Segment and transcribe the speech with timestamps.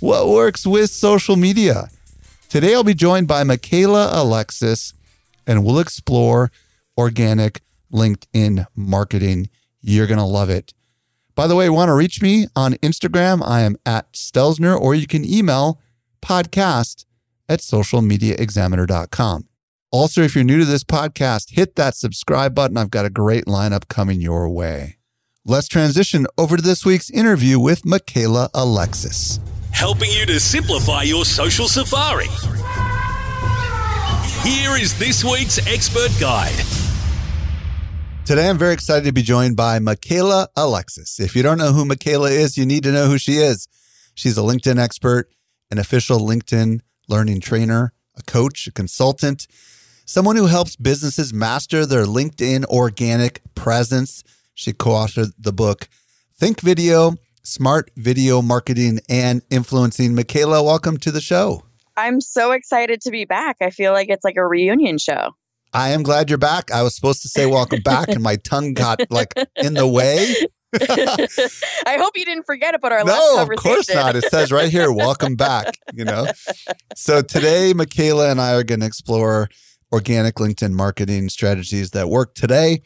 [0.00, 1.88] what works with social media.
[2.48, 4.92] Today, I'll be joined by Michaela Alexis,
[5.46, 6.50] and we'll explore
[6.96, 9.48] organic LinkedIn marketing.
[9.80, 10.72] You're going to love it.
[11.34, 13.42] By the way, want to reach me on Instagram?
[13.44, 15.80] I am at Stelzner, or you can email
[16.22, 17.04] podcast
[17.48, 19.48] at socialmediaexaminer.com.
[19.92, 22.76] Also, if you're new to this podcast, hit that subscribe button.
[22.76, 24.96] I've got a great lineup coming your way.
[25.44, 29.38] Let's transition over to this week's interview with Michaela Alexis
[29.76, 32.24] helping you to simplify your social safari.
[34.42, 36.64] Here is this week's expert guide.
[38.24, 41.20] Today, I'm very excited to be joined by Michaela Alexis.
[41.20, 43.68] If you don't know who Michaela is, you need to know who she is.
[44.14, 45.30] She's a LinkedIn expert,
[45.70, 49.46] an official LinkedIn learning trainer, a coach, a consultant,
[50.06, 54.24] someone who helps businesses master their LinkedIn organic presence.
[54.54, 55.86] She co authored the book
[56.34, 57.16] Think Video
[57.46, 60.14] smart video marketing and influencing.
[60.14, 61.62] Michaela, welcome to the show.
[61.96, 63.56] I'm so excited to be back.
[63.62, 65.30] I feel like it's like a reunion show.
[65.72, 66.70] I am glad you're back.
[66.70, 70.34] I was supposed to say welcome back, and my tongue got like in the way.
[71.86, 73.46] I hope you didn't forget about our no, last conversation.
[73.48, 74.16] No, of course not.
[74.16, 76.26] It says right here, welcome back, you know.
[76.94, 79.48] So today, Michaela and I are going to explore
[79.92, 82.82] organic LinkedIn marketing strategies that work today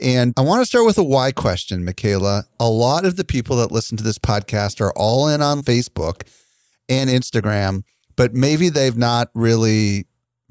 [0.00, 2.44] and I want to start with a why question, Michaela.
[2.58, 6.22] A lot of the people that listen to this podcast are all in on Facebook
[6.88, 7.82] and Instagram,
[8.16, 10.06] but maybe they've not really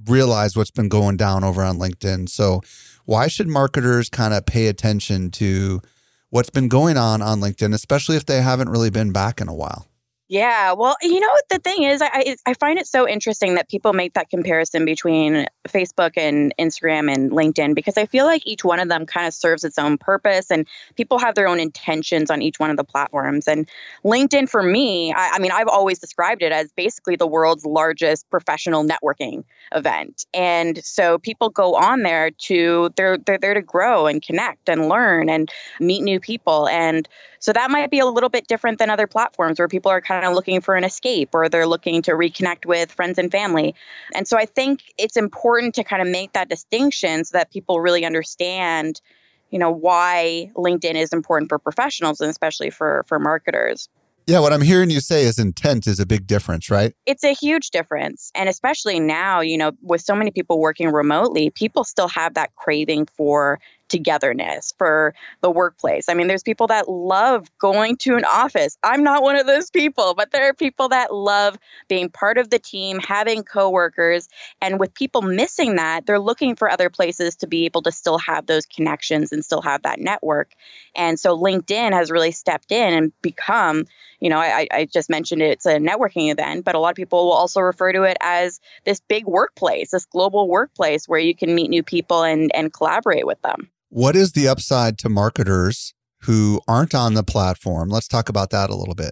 [0.05, 2.29] realized what's been going down over on LinkedIn.
[2.29, 2.61] So,
[3.05, 5.81] why should marketers kind of pay attention to
[6.29, 9.53] what's been going on on LinkedIn, especially if they haven't really been back in a
[9.53, 9.87] while?
[10.33, 13.93] Yeah, well, you know the thing is, I I find it so interesting that people
[13.93, 18.79] make that comparison between Facebook and Instagram and LinkedIn because I feel like each one
[18.79, 22.41] of them kind of serves its own purpose, and people have their own intentions on
[22.41, 23.47] each one of the platforms.
[23.47, 23.69] And
[24.03, 28.27] LinkedIn, for me, I, I mean, I've always described it as basically the world's largest
[28.31, 29.43] professional networking
[29.75, 34.67] event, and so people go on there to they're they're there to grow and connect
[34.67, 37.07] and learn and meet new people, and
[37.37, 40.22] so that might be a little bit different than other platforms where people are kind
[40.23, 43.75] kind of looking for an escape or they're looking to reconnect with friends and family.
[44.15, 47.81] And so I think it's important to kind of make that distinction so that people
[47.81, 49.01] really understand,
[49.49, 53.89] you know, why LinkedIn is important for professionals and especially for for marketers.
[54.25, 56.93] Yeah, what I'm hearing you say is intent is a big difference, right?
[57.05, 58.31] It's a huge difference.
[58.33, 62.55] And especially now, you know, with so many people working remotely, people still have that
[62.55, 63.59] craving for
[63.93, 66.09] togetherness for the workplace.
[66.09, 68.75] I mean, there's people that love going to an office.
[68.81, 72.49] I'm not one of those people, but there are people that love being part of
[72.49, 74.27] the team, having coworkers,
[74.61, 78.17] and with people missing that, they're looking for other places to be able to still
[78.17, 80.53] have those connections and still have that network.
[80.95, 83.85] And so LinkedIn has really stepped in and become,
[84.19, 86.95] you know, I, I just mentioned it, it's a networking event, but a lot of
[86.95, 91.35] people will also refer to it as this big workplace, this global workplace where you
[91.35, 93.69] can meet new people and, and collaborate with them.
[93.93, 97.89] What is the upside to marketers who aren't on the platform?
[97.89, 99.11] Let's talk about that a little bit.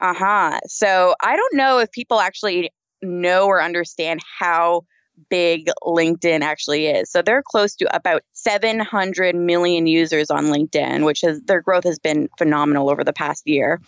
[0.00, 0.58] Uh huh.
[0.66, 4.82] So I don't know if people actually know or understand how
[5.30, 7.12] big LinkedIn actually is.
[7.12, 12.00] So they're close to about 700 million users on LinkedIn, which is their growth has
[12.00, 13.80] been phenomenal over the past year.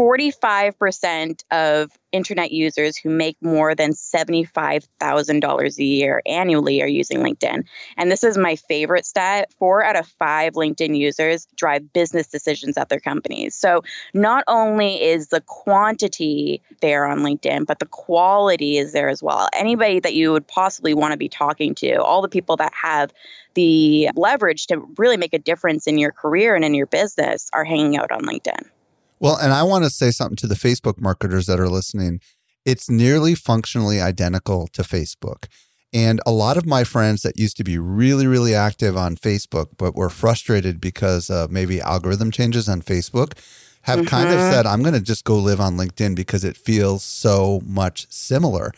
[0.00, 7.64] 45% of internet users who make more than $75,000 a year annually are using LinkedIn.
[7.98, 9.52] And this is my favorite stat.
[9.58, 13.54] Four out of five LinkedIn users drive business decisions at their companies.
[13.54, 13.82] So
[14.14, 19.50] not only is the quantity there on LinkedIn, but the quality is there as well.
[19.52, 23.12] Anybody that you would possibly want to be talking to, all the people that have
[23.52, 27.64] the leverage to really make a difference in your career and in your business are
[27.64, 28.66] hanging out on LinkedIn.
[29.20, 32.20] Well, and I want to say something to the Facebook marketers that are listening.
[32.66, 35.46] it's nearly functionally identical to Facebook.
[35.92, 39.68] And a lot of my friends that used to be really, really active on Facebook,
[39.76, 43.32] but were frustrated because of maybe algorithm changes on Facebook,
[43.82, 44.08] have mm-hmm.
[44.08, 47.60] kind of said, I'm going to just go live on LinkedIn because it feels so
[47.64, 48.72] much similar.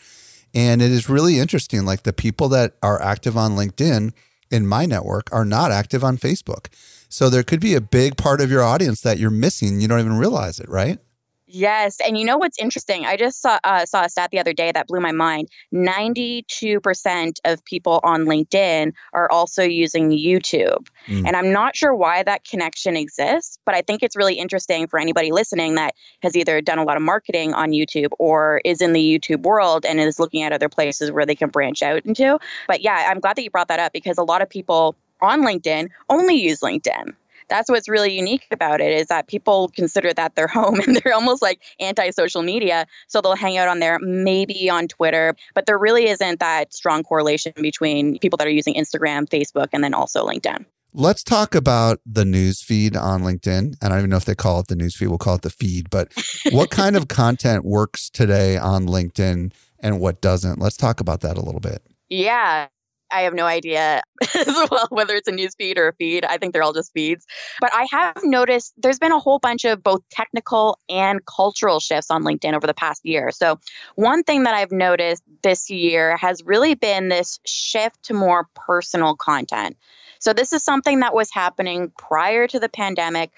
[0.53, 1.85] And it is really interesting.
[1.85, 4.13] Like the people that are active on LinkedIn
[4.49, 6.67] in my network are not active on Facebook.
[7.13, 9.79] So there could be a big part of your audience that you're missing.
[9.79, 10.97] You don't even realize it, right?
[11.45, 13.05] Yes, and you know what's interesting?
[13.05, 15.49] I just saw uh, saw a stat the other day that blew my mind.
[15.71, 21.27] Ninety two percent of people on LinkedIn are also using YouTube, mm.
[21.27, 24.97] and I'm not sure why that connection exists, but I think it's really interesting for
[24.97, 25.93] anybody listening that
[26.23, 29.85] has either done a lot of marketing on YouTube or is in the YouTube world
[29.85, 32.39] and is looking at other places where they can branch out into.
[32.67, 35.41] But yeah, I'm glad that you brought that up because a lot of people on
[35.41, 37.13] LinkedIn only use LinkedIn
[37.49, 41.13] that's what's really unique about it is that people consider that their home and they're
[41.13, 45.77] almost like anti-social media so they'll hang out on there maybe on twitter but there
[45.77, 50.25] really isn't that strong correlation between people that are using instagram facebook and then also
[50.25, 50.65] linkedin
[50.95, 53.57] Let's talk about the news feed on LinkedIn.
[53.57, 55.07] And I don't even know if they call it the news feed.
[55.07, 55.89] We'll call it the feed.
[55.89, 56.13] But
[56.51, 60.59] what kind of content works today on LinkedIn and what doesn't?
[60.59, 61.81] Let's talk about that a little bit.
[62.09, 62.67] Yeah.
[63.13, 64.01] I have no idea
[64.35, 66.25] as well whether it's a news feed or a feed.
[66.25, 67.25] I think they're all just feeds.
[67.61, 72.09] But I have noticed there's been a whole bunch of both technical and cultural shifts
[72.09, 73.31] on LinkedIn over the past year.
[73.31, 73.59] So,
[73.95, 79.15] one thing that I've noticed this year has really been this shift to more personal
[79.15, 79.77] content.
[80.19, 83.31] So, this is something that was happening prior to the pandemic,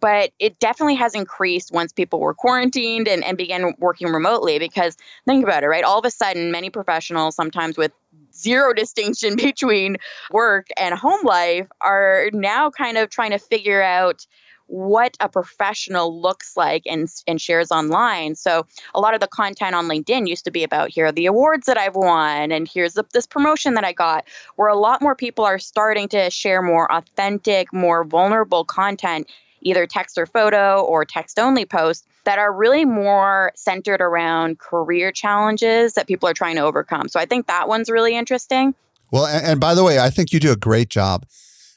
[0.00, 4.58] but it definitely has increased once people were quarantined and, and began working remotely.
[4.58, 4.96] Because
[5.26, 5.84] think about it, right?
[5.84, 7.92] All of a sudden, many professionals, sometimes with
[8.36, 9.96] zero distinction between
[10.30, 14.26] work and home life are now kind of trying to figure out
[14.68, 18.34] what a professional looks like and, and shares online.
[18.34, 21.26] So a lot of the content on LinkedIn used to be about here are the
[21.26, 24.24] awards that I've won and here's the, this promotion that I got,
[24.56, 29.30] where a lot more people are starting to share more authentic, more vulnerable content
[29.66, 35.12] either text or photo or text only posts that are really more centered around career
[35.12, 37.08] challenges that people are trying to overcome.
[37.08, 38.74] So I think that one's really interesting.
[39.10, 41.26] Well, and, and by the way, I think you do a great job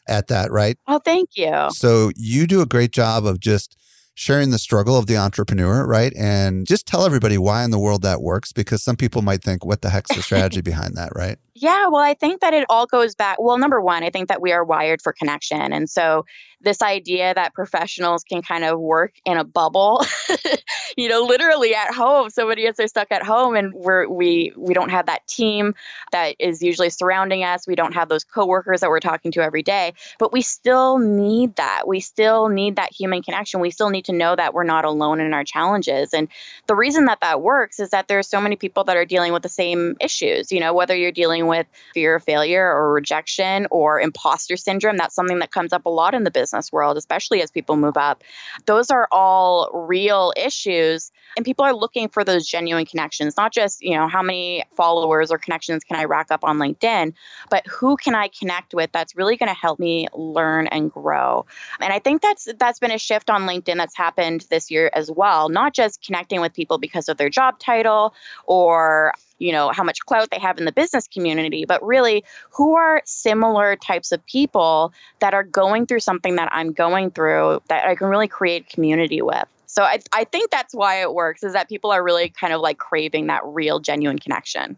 [0.08, 0.78] at that, right?
[0.88, 1.70] Oh, thank you.
[1.72, 3.78] So you do a great job of just
[4.20, 6.12] sharing the struggle of the entrepreneur, right?
[6.18, 9.66] And just tell everybody why in the world that works because some people might think,
[9.66, 11.38] what the heck's the strategy behind that, right?
[11.62, 13.38] Yeah, well, I think that it all goes back.
[13.38, 15.74] Well, number one, I think that we are wired for connection.
[15.74, 16.26] And so
[16.62, 20.06] this idea that professionals can kind of work in a bubble,
[20.98, 22.30] you know, literally at home.
[22.30, 25.74] Somebody are stuck at home and we're we we don't have that team
[26.12, 27.68] that is usually surrounding us.
[27.68, 29.94] We don't have those coworkers that we're talking to every day.
[30.18, 31.88] But we still need that.
[31.88, 33.60] We still need that human connection.
[33.60, 36.14] We still need to know that we're not alone in our challenges.
[36.14, 36.28] And
[36.68, 39.44] the reason that that works is that there's so many people that are dealing with
[39.44, 44.00] the same issues, you know, whether you're dealing with fear of failure or rejection or
[44.00, 47.52] imposter syndrome, that's something that comes up a lot in the business world, especially as
[47.52, 48.24] people move up.
[48.66, 51.12] Those are all real issues.
[51.38, 55.32] And people are looking for those genuine connections, not just, you know, how many followers
[55.32, 57.14] or connections can I rack up on LinkedIn,
[57.50, 61.46] but who can I connect with that's really going to help me learn and grow.
[61.80, 65.12] And I think that's that's been a shift on LinkedIn that's happened this year as
[65.12, 68.14] well, not just connecting with people because of their job title
[68.46, 72.76] or you know how much clout they have in the business community but really who
[72.76, 77.86] are similar types of people that are going through something that i'm going through that
[77.86, 79.46] i can really create community with.
[79.66, 82.60] So I, I think that's why it works is that people are really kind of
[82.60, 84.76] like craving that real genuine connection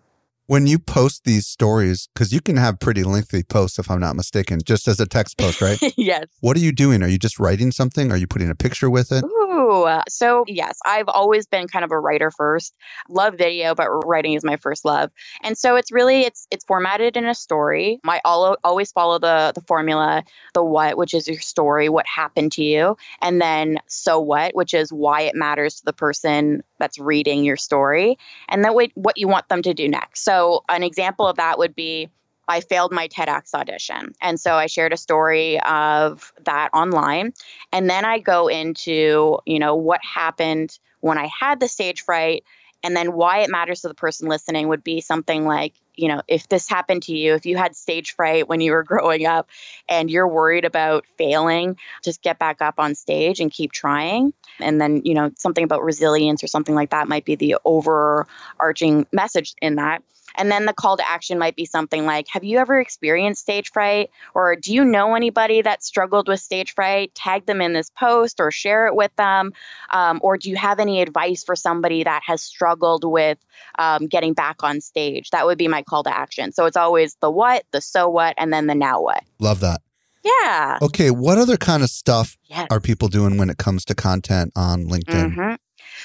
[0.48, 4.16] when you post these stories because you can have pretty lengthy posts if i'm not
[4.16, 5.80] mistaken just as a text post right?
[5.98, 6.26] Yes.
[6.40, 7.04] What are you doing?
[7.04, 8.12] Are you just writing something?
[8.12, 9.24] Are you putting a picture with it?
[9.24, 12.74] Ooh Uh, so yes, I've always been kind of a writer first.
[13.10, 15.12] Love video, but writing is my first love.
[15.44, 18.00] And so it's really it's it's formatted in a story.
[18.06, 20.24] I always follow the the formula,
[20.54, 24.74] the what, which is your story, what happened to you, and then so what, which
[24.74, 28.18] is why it matters to the person that's reading your story,
[28.50, 30.24] and then what you want them to do next.
[30.24, 32.10] So an example of that would be
[32.48, 34.14] I failed my TEDx audition.
[34.22, 37.34] And so I shared a story of that online.
[37.72, 42.44] And then I go into, you know, what happened when I had the stage fright
[42.84, 46.22] and then why it matters to the person listening would be something like you know,
[46.28, 49.50] if this happened to you, if you had stage fright when you were growing up
[49.88, 54.34] and you're worried about failing, just get back up on stage and keep trying.
[54.60, 59.06] And then, you know, something about resilience or something like that might be the overarching
[59.12, 60.04] message in that.
[60.36, 63.72] And then the call to action might be something like Have you ever experienced stage
[63.72, 64.10] fright?
[64.34, 67.14] Or do you know anybody that struggled with stage fright?
[67.16, 69.54] Tag them in this post or share it with them.
[69.92, 73.38] Um, or do you have any advice for somebody that has struggled with
[73.78, 75.30] um, getting back on stage?
[75.32, 76.52] That would be my call to action.
[76.52, 79.24] So it's always the what, the so what, and then the now what.
[79.40, 79.82] Love that.
[80.24, 80.78] Yeah.
[80.82, 82.68] Okay, what other kind of stuff Yes.
[82.70, 85.36] are people doing when it comes to content on LinkedIn?
[85.36, 85.58] Mhm.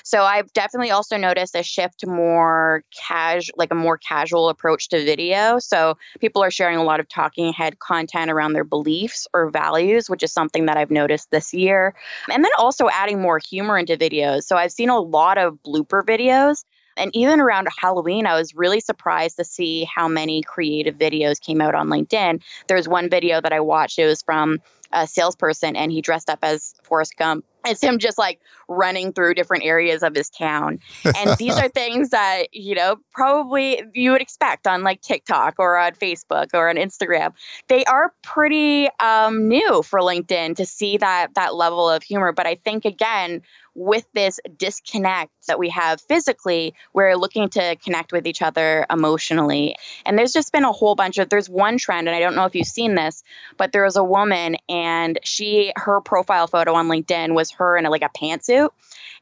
[0.02, 4.88] So I've definitely also noticed a shift to more casual, like a more casual approach
[4.90, 5.58] to video.
[5.58, 10.08] So people are sharing a lot of talking head content around their beliefs or values,
[10.08, 11.94] which is something that I've noticed this year.
[12.30, 14.44] And then also adding more humor into videos.
[14.44, 16.64] So I've seen a lot of blooper videos.
[16.98, 21.60] And even around Halloween, I was really surprised to see how many creative videos came
[21.60, 22.42] out on LinkedIn.
[22.68, 24.60] There's one video that I watched, it was from
[24.92, 27.44] a salesperson, and he dressed up as Forrest Gump.
[27.66, 30.78] It's him just like running through different areas of his town.
[31.04, 35.76] And these are things that, you know, probably you would expect on like TikTok or
[35.76, 37.32] on Facebook or on Instagram.
[37.68, 42.32] They are pretty um, new for LinkedIn to see that that level of humor.
[42.32, 43.42] But I think again,
[43.76, 49.76] with this disconnect that we have physically, we're looking to connect with each other emotionally.
[50.06, 52.46] And there's just been a whole bunch of there's one trend, and I don't know
[52.46, 53.22] if you've seen this,
[53.58, 57.84] but there was a woman and she her profile photo on LinkedIn was her in
[57.86, 58.70] a, like a pantsuit.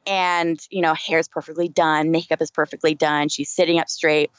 [0.06, 3.28] And, you know, hair's perfectly done, makeup is perfectly done.
[3.28, 4.30] She's sitting up straight.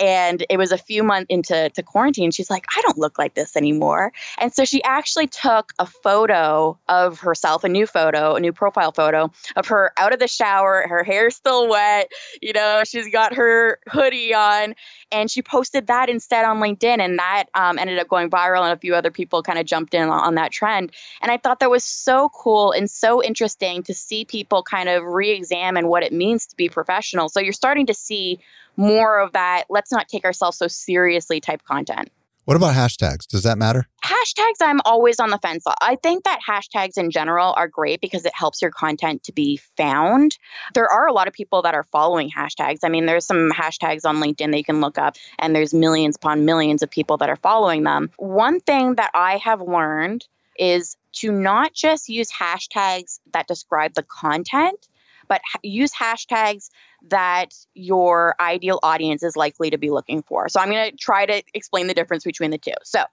[0.00, 2.30] And it was a few months into to quarantine.
[2.30, 4.12] She's like, I don't look like this anymore.
[4.38, 8.92] And so she actually took a photo of herself, a new photo, a new profile
[8.92, 10.86] photo of her out of the shower.
[10.88, 12.10] Her hair's still wet.
[12.40, 14.74] You know, she's got her hoodie on.
[15.10, 17.00] And she posted that instead on LinkedIn.
[17.00, 18.62] And that um, ended up going viral.
[18.62, 20.92] And a few other people kind of jumped in on, that trend.
[21.20, 25.02] And I thought that was so cool and so interesting to see people kind of
[25.02, 27.28] re examine what it means to be professional.
[27.28, 28.38] So you're starting to see
[28.78, 32.10] more of that let's not take ourselves so seriously type content.
[32.48, 33.26] What about hashtags?
[33.26, 33.86] Does that matter?
[34.02, 35.64] Hashtags, I'm always on the fence.
[35.82, 39.60] I think that hashtags in general are great because it helps your content to be
[39.76, 40.38] found.
[40.72, 42.78] There are a lot of people that are following hashtags.
[42.84, 46.16] I mean, there's some hashtags on LinkedIn that you can look up, and there's millions
[46.16, 48.08] upon millions of people that are following them.
[48.16, 50.26] One thing that I have learned
[50.58, 54.88] is to not just use hashtags that describe the content,
[55.28, 56.70] but use hashtags
[57.08, 60.48] that your ideal audience is likely to be looking for.
[60.48, 62.72] So I'm going to try to explain the difference between the two.
[62.82, 63.04] So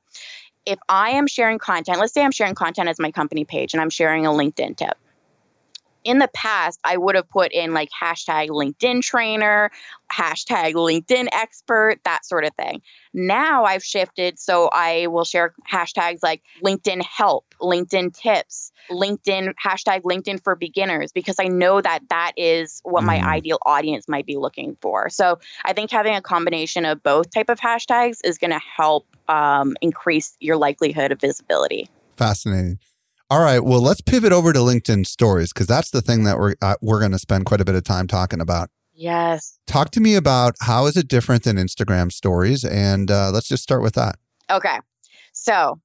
[0.65, 3.81] if I am sharing content, let's say I'm sharing content as my company page and
[3.81, 4.97] I'm sharing a LinkedIn tip.
[6.05, 9.71] In the past, I would have put in like hashtag LinkedIn trainer,
[10.13, 12.83] hashtag LinkedIn expert, that sort of thing.
[13.13, 20.03] Now I've shifted, so I will share hashtags like LinkedIn help, LinkedIn tips, LinkedIn hashtag
[20.03, 23.27] LinkedIn for beginners because I know that that is what my Mm.
[23.27, 25.09] ideal audience might be looking for.
[25.09, 29.07] So I think having a combination of both type of hashtags is going to help
[29.27, 31.89] um, increase your likelihood of visibility.
[32.15, 32.77] Fascinating.
[33.29, 36.53] All right, well, let's pivot over to LinkedIn stories because that's the thing that we're
[36.61, 38.69] uh, we're going to spend quite a bit of time talking about.
[38.93, 39.57] Yes.
[39.65, 43.63] Talk to me about how is it different than Instagram stories, and uh, let's just
[43.63, 44.17] start with that.
[44.51, 44.77] Okay.
[45.33, 45.79] So,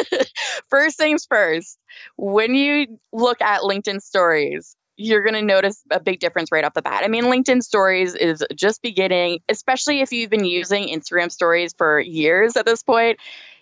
[0.70, 1.76] first things first,
[2.16, 6.74] when you look at LinkedIn stories, you're going to notice a big difference right off
[6.74, 7.02] the bat.
[7.04, 12.00] I mean, LinkedIn stories is just beginning, especially if you've been using Instagram stories for
[12.00, 13.18] years at this point.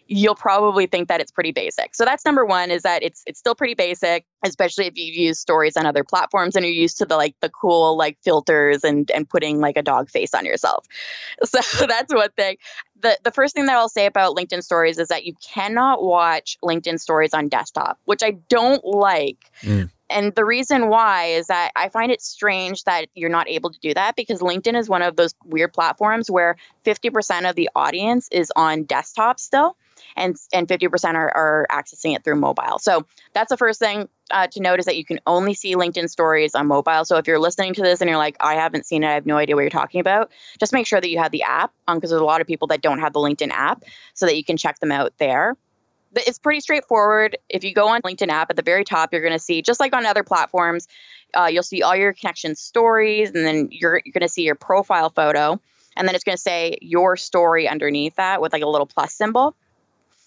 [0.07, 1.95] You'll probably think that it's pretty basic.
[1.95, 5.41] So that's number one is that it's it's still pretty basic, especially if you've used
[5.41, 9.11] stories on other platforms and you're used to the like the cool like filters and
[9.11, 10.87] and putting like a dog face on yourself.
[11.45, 12.57] So that's one thing
[13.05, 16.59] the the first thing that I'll say about LinkedIn stories is that you cannot watch
[16.65, 19.51] LinkedIn stories on desktop, which I don't like.
[19.63, 19.91] Mm.
[20.11, 23.79] And the reason why is that I find it strange that you're not able to
[23.81, 28.29] do that because LinkedIn is one of those weird platforms where 50% of the audience
[28.31, 29.77] is on desktop still
[30.17, 32.79] and and 50% are, are accessing it through mobile.
[32.79, 36.09] So that's the first thing uh, to note is that you can only see LinkedIn
[36.09, 37.05] stories on mobile.
[37.05, 39.27] So if you're listening to this and you're like, I haven't seen it, I have
[39.27, 42.11] no idea what you're talking about, just make sure that you have the app because
[42.11, 43.85] there's a lot of people that don't have the LinkedIn app
[44.15, 45.57] so that you can check them out there.
[46.17, 47.37] It's pretty straightforward.
[47.49, 49.81] If you go on LinkedIn app at the very top, you're going to see, just
[49.81, 50.87] like on other platforms,
[51.35, 54.55] uh, you'll see all your connection stories, and then you're, you're going to see your
[54.55, 55.61] profile photo.
[55.97, 59.13] And then it's going to say your story underneath that with like a little plus
[59.13, 59.57] symbol.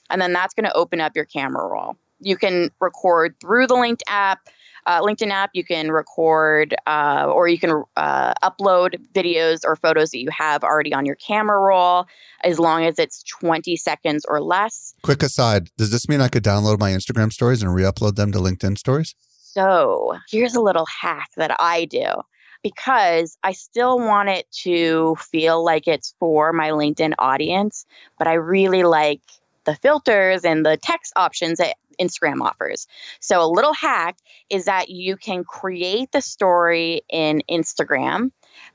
[0.09, 1.97] And then that's going to open up your camera roll.
[2.19, 4.47] You can record through the linked app.
[4.87, 10.11] uh, LinkedIn app, you can record uh, or you can uh, upload videos or photos
[10.11, 12.05] that you have already on your camera roll
[12.43, 14.93] as long as it's 20 seconds or less.
[15.03, 18.31] Quick aside Does this mean I could download my Instagram stories and re upload them
[18.31, 19.13] to LinkedIn stories?
[19.57, 22.21] So here's a little hack that I do
[22.63, 27.85] because I still want it to feel like it's for my LinkedIn audience,
[28.17, 29.21] but I really like
[29.67, 32.87] the filters and the text options that Instagram offers.
[33.19, 34.17] So, a little hack
[34.49, 38.31] is that you can create the story in Instagram,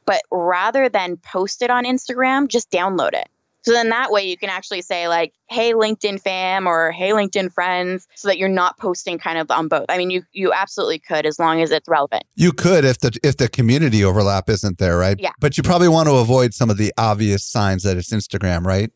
[0.07, 3.29] but rather than post it on Instagram, just download it.
[3.63, 7.53] So then that way you can actually say like, "Hey LinkedIn fam" or "Hey LinkedIn
[7.53, 9.87] friends," so that you're not posting kind of on both.
[9.89, 12.25] I mean, you you absolutely could as long as it's relevant.
[12.35, 15.19] You could if the if the community overlap isn't there, right?
[15.19, 15.31] Yeah.
[15.39, 18.91] But you probably want to avoid some of the obvious signs that it's Instagram, right?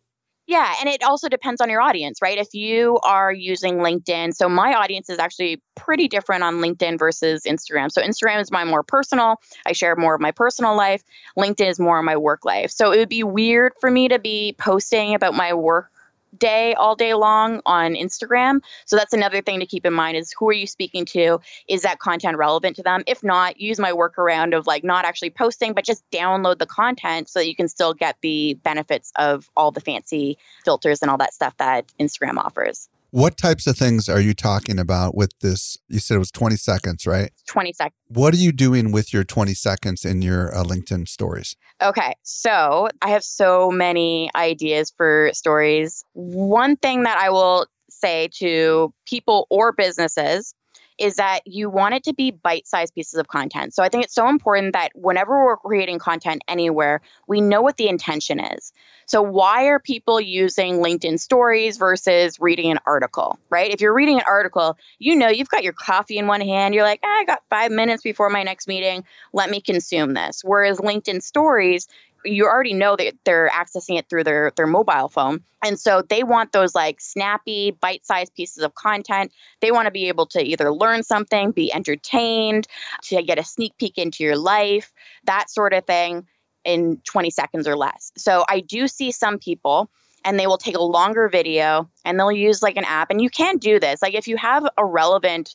[0.46, 2.38] Yeah, and it also depends on your audience, right?
[2.38, 7.42] If you are using LinkedIn, so my audience is actually pretty different on LinkedIn versus
[7.44, 7.90] Instagram.
[7.90, 9.40] So Instagram is my more personal.
[9.66, 11.02] I share more of my personal life.
[11.36, 12.70] LinkedIn is more of my work life.
[12.70, 15.90] So it would be weird for me to be posting about my work
[16.36, 18.60] day all day long on Instagram.
[18.84, 21.40] So that's another thing to keep in mind is who are you speaking to?
[21.68, 23.02] Is that content relevant to them?
[23.06, 27.28] If not, use my workaround of like not actually posting, but just download the content
[27.28, 31.18] so that you can still get the benefits of all the fancy filters and all
[31.18, 32.88] that stuff that Instagram offers.
[33.10, 35.78] What types of things are you talking about with this?
[35.88, 37.30] You said it was 20 seconds, right?
[37.48, 37.94] 20 seconds.
[38.08, 41.56] What are you doing with your 20 seconds in your uh, LinkedIn stories?
[41.82, 46.04] Okay, so I have so many ideas for stories.
[46.14, 50.54] One thing that I will say to people or businesses
[50.98, 53.74] is that you want it to be bite sized pieces of content.
[53.74, 57.76] So I think it's so important that whenever we're creating content anywhere, we know what
[57.76, 58.72] the intention is.
[59.08, 63.70] So, why are people using LinkedIn stories versus reading an article, right?
[63.70, 66.74] If you're reading an article, you know you've got your coffee in one hand.
[66.74, 69.04] You're like, ah, I got five minutes before my next meeting.
[69.32, 70.42] Let me consume this.
[70.42, 71.86] Whereas LinkedIn stories,
[72.26, 75.42] you already know that they're accessing it through their their mobile phone.
[75.64, 79.32] And so they want those like snappy bite-sized pieces of content.
[79.60, 82.66] They want to be able to either learn something be entertained
[83.04, 84.92] to get a sneak peek into your life
[85.24, 86.26] that sort of thing
[86.64, 88.12] in 20 seconds or less.
[88.16, 89.90] So i do see some people
[90.24, 93.30] and they will take a longer video and they'll use like an app and you
[93.30, 94.02] can do this.
[94.02, 95.54] Like if you have a relevant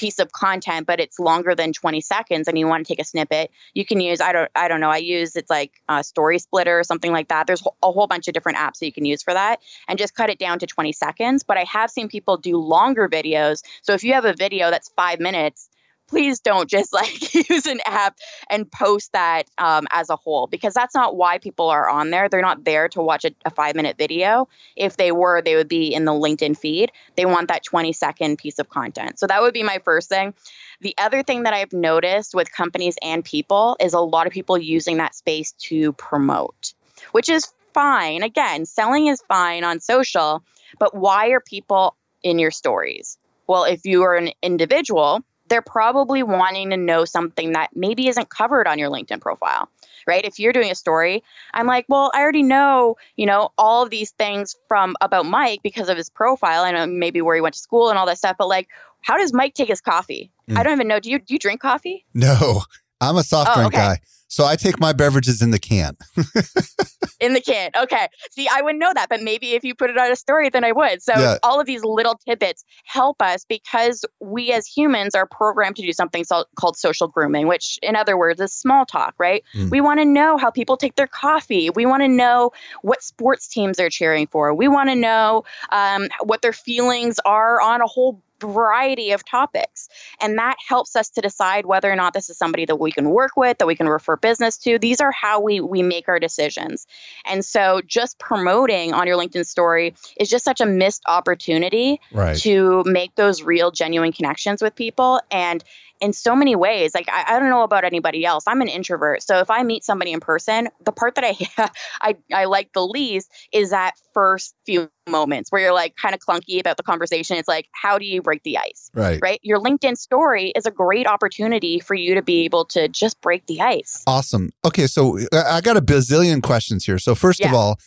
[0.00, 3.04] piece of content but it's longer than 20 seconds and you want to take a
[3.04, 6.38] snippet you can use i don't i don't know i use it's like a story
[6.38, 7.46] splitter or something like that.
[7.46, 10.14] There's a whole bunch of different apps that you can use for that and just
[10.14, 13.92] cut it down to 20 seconds but i have seen people do longer videos so
[13.92, 15.69] if you have a video that's five minutes
[16.10, 18.18] please don't just like use an app
[18.50, 22.28] and post that um, as a whole because that's not why people are on there.
[22.28, 24.48] They're not there to watch a, a five minute video.
[24.76, 26.92] If they were, they would be in the LinkedIn feed.
[27.16, 29.18] They want that 20 second piece of content.
[29.18, 30.34] So that would be my first thing.
[30.80, 34.58] The other thing that I've noticed with companies and people is a lot of people
[34.58, 36.74] using that space to promote,
[37.12, 38.22] which is fine.
[38.22, 40.42] Again, selling is fine on social,
[40.78, 43.18] but why are people in your stories?
[43.46, 48.30] Well, if you are an individual, they're probably wanting to know something that maybe isn't
[48.30, 49.68] covered on your LinkedIn profile,
[50.06, 50.24] right?
[50.24, 53.90] If you're doing a story, I'm like, well, I already know, you know, all of
[53.90, 57.60] these things from about Mike because of his profile and maybe where he went to
[57.60, 58.36] school and all that stuff.
[58.38, 58.68] But like,
[59.02, 60.30] how does Mike take his coffee?
[60.48, 60.56] Mm.
[60.56, 61.00] I don't even know.
[61.00, 62.06] Do you do you drink coffee?
[62.14, 62.62] No,
[63.00, 63.82] I'm a soft oh, drink okay.
[63.82, 64.00] guy.
[64.30, 65.96] So I take my beverages in the can.
[67.20, 67.72] in the can.
[67.76, 68.06] Okay.
[68.30, 70.62] See, I wouldn't know that, but maybe if you put it on a story, then
[70.62, 71.02] I would.
[71.02, 71.38] So yeah.
[71.42, 75.92] all of these little tidbits help us because we as humans are programmed to do
[75.92, 79.42] something so- called social grooming, which in other words is small talk, right?
[79.52, 79.70] Mm.
[79.70, 81.68] We want to know how people take their coffee.
[81.68, 84.54] We want to know what sports teams they're cheering for.
[84.54, 89.88] We want to know um, what their feelings are on a whole variety of topics.
[90.20, 93.10] And that helps us to decide whether or not this is somebody that we can
[93.10, 94.78] work with, that we can refer business to.
[94.78, 96.86] These are how we we make our decisions.
[97.24, 102.36] And so just promoting on your LinkedIn story is just such a missed opportunity right.
[102.38, 105.62] to make those real genuine connections with people and
[106.00, 106.94] in so many ways.
[106.94, 108.44] Like I, I, don't know about anybody else.
[108.46, 112.16] I'm an introvert, so if I meet somebody in person, the part that I I,
[112.32, 116.60] I like the least is that first few moments where you're like kind of clunky
[116.60, 117.36] about the conversation.
[117.36, 118.90] It's like how do you break the ice?
[118.94, 119.18] Right.
[119.20, 119.40] Right.
[119.42, 123.46] Your LinkedIn story is a great opportunity for you to be able to just break
[123.46, 124.02] the ice.
[124.06, 124.50] Awesome.
[124.64, 126.98] Okay, so uh, I got a bazillion questions here.
[126.98, 127.48] So first yeah.
[127.48, 127.78] of all.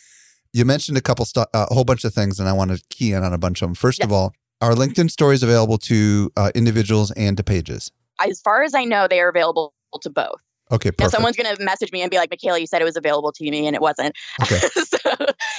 [0.56, 2.80] You mentioned a couple, stu- uh, a whole bunch of things, and I want to
[2.88, 3.74] key in on a bunch of them.
[3.74, 4.04] First yeah.
[4.04, 7.90] of all, are LinkedIn stories available to uh, individuals and to pages?
[8.20, 10.40] as far as I know, they are available to both.
[10.72, 11.00] Okay, perfect.
[11.00, 13.32] Now someone's going to message me and be like, Michaela, you said it was available
[13.32, 14.16] to me and it wasn't.
[14.42, 14.58] Okay.
[14.72, 15.03] so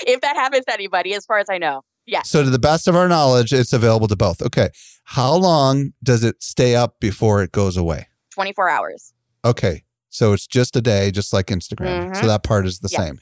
[0.05, 1.81] if that happens to anybody, as far as I know.
[2.05, 2.21] Yeah.
[2.21, 4.41] So, to the best of our knowledge, it's available to both.
[4.41, 4.69] Okay.
[5.05, 8.07] How long does it stay up before it goes away?
[8.33, 9.13] 24 hours.
[9.43, 9.83] Okay.
[10.09, 12.11] So, it's just a day, just like Instagram.
[12.11, 12.15] Mhm.
[12.21, 12.99] So, that part is the Yeah.
[12.99, 13.19] same.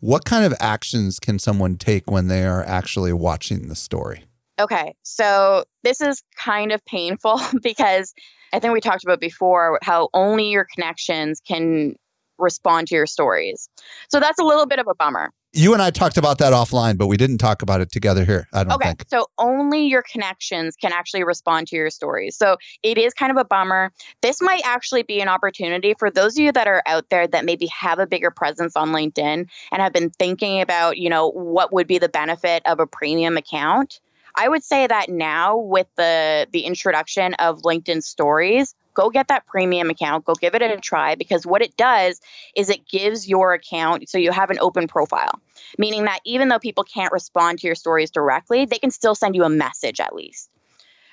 [0.00, 4.24] What kind of actions can someone take when they are actually watching the story?
[4.58, 8.12] Okay, so this is kind of painful because
[8.52, 11.96] I think we talked about before how only your connections can
[12.38, 13.68] respond to your stories.
[14.10, 15.30] So that's a little bit of a bummer.
[15.52, 18.46] You and I talked about that offline, but we didn't talk about it together here.
[18.52, 18.74] I don't know.
[18.76, 19.04] Okay, think.
[19.08, 22.36] so only your connections can actually respond to your stories.
[22.36, 23.92] So it is kind of a bummer.
[24.22, 27.44] This might actually be an opportunity for those of you that are out there that
[27.44, 31.72] maybe have a bigger presence on LinkedIn and have been thinking about, you know, what
[31.72, 34.00] would be the benefit of a premium account.
[34.36, 39.46] I would say that now with the the introduction of LinkedIn stories, go get that
[39.46, 42.20] premium account, go give it a try because what it does
[42.56, 45.40] is it gives your account so you have an open profile
[45.78, 49.34] meaning that even though people can't respond to your stories directly, they can still send
[49.34, 50.50] you a message at least.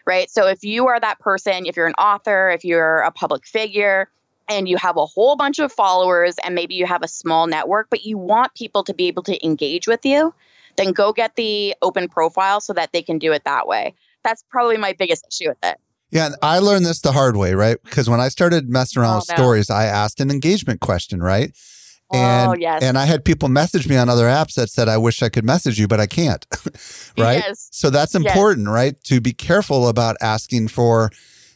[0.05, 0.29] Right?
[0.29, 4.09] So if you are that person, if you're an author, if you're a public figure,
[4.49, 7.87] and you have a whole bunch of followers and maybe you have a small network,
[7.89, 10.33] but you want people to be able to engage with you,
[10.77, 13.93] then go get the open profile so that they can do it that way.
[14.23, 15.77] That's probably my biggest issue with it.
[16.11, 17.77] Yeah, and I learned this the hard way, right?
[17.83, 19.35] Because when I started messing around Oh, with no.
[19.35, 21.51] stories, I asked an engagement question, right?
[22.13, 22.81] And oh, yes.
[22.81, 25.43] and I had people message me on other apps that said I wish I could
[25.43, 26.45] message you, but I can't.
[27.17, 27.43] right?
[27.45, 27.67] Yes.
[27.73, 28.95] So that's important, right?
[29.05, 31.11] To be careful about asking for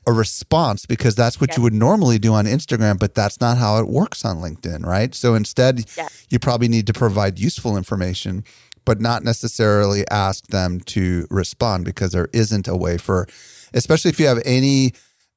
[0.06, 1.58] a response because that's what Yes.
[1.58, 5.16] you would normally do on Instagram, but that's not how it works on LinkedIn, right?
[5.16, 6.26] So instead, Yes.
[6.30, 8.44] you probably need to provide useful information,
[8.84, 13.26] but not necessarily ask them to respond because there isn't a way for,
[13.74, 14.94] especially if you have any,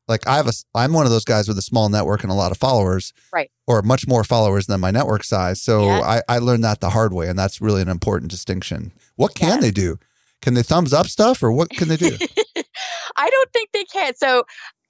[0.08, 2.34] like I have a, I'm one of those guys with a small network and a
[2.34, 3.50] lot of followers, Right.
[3.66, 5.62] Or much more followers than my network size.
[5.62, 6.22] So Yes.
[6.28, 8.92] I, I learned that the hard way, and that's really an important distinction.
[9.16, 9.60] What can Yes.
[9.62, 9.98] they do?
[10.42, 12.16] Can they thumbs up stuff, or what can they do?
[13.16, 14.14] I don't think they can.
[14.14, 14.44] So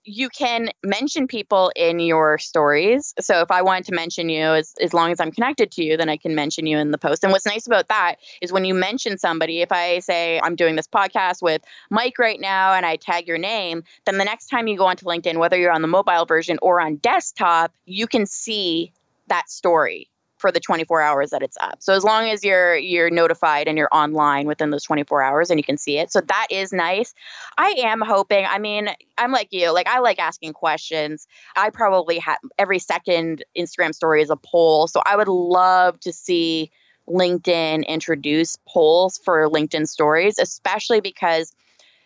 [0.04, 3.14] you can mention people in your stories.
[3.20, 5.96] So if I wanted to mention you, as, as long as I'm connected to you,
[5.96, 7.24] then I can mention you in the post.
[7.24, 10.76] And what's nice about that is when you mention somebody, if I say I'm doing
[10.76, 14.66] this podcast with Mike right now and I tag your name, then the next time
[14.66, 18.26] you go onto LinkedIn, whether you're on the mobile version or on desktop, you can
[18.26, 18.92] see
[19.28, 20.10] that story
[20.44, 21.76] for the 24 hours that it's up.
[21.80, 25.58] So as long as you're you're notified and you're online within those 24 hours and
[25.58, 26.12] you can see it.
[26.12, 27.14] So that is nice.
[27.56, 31.26] I am hoping, I mean, I'm like you, like I like asking questions.
[31.56, 34.86] I probably have every second Instagram story is a poll.
[34.86, 36.70] So I would love to see
[37.08, 41.54] LinkedIn introduce polls for LinkedIn stories, especially because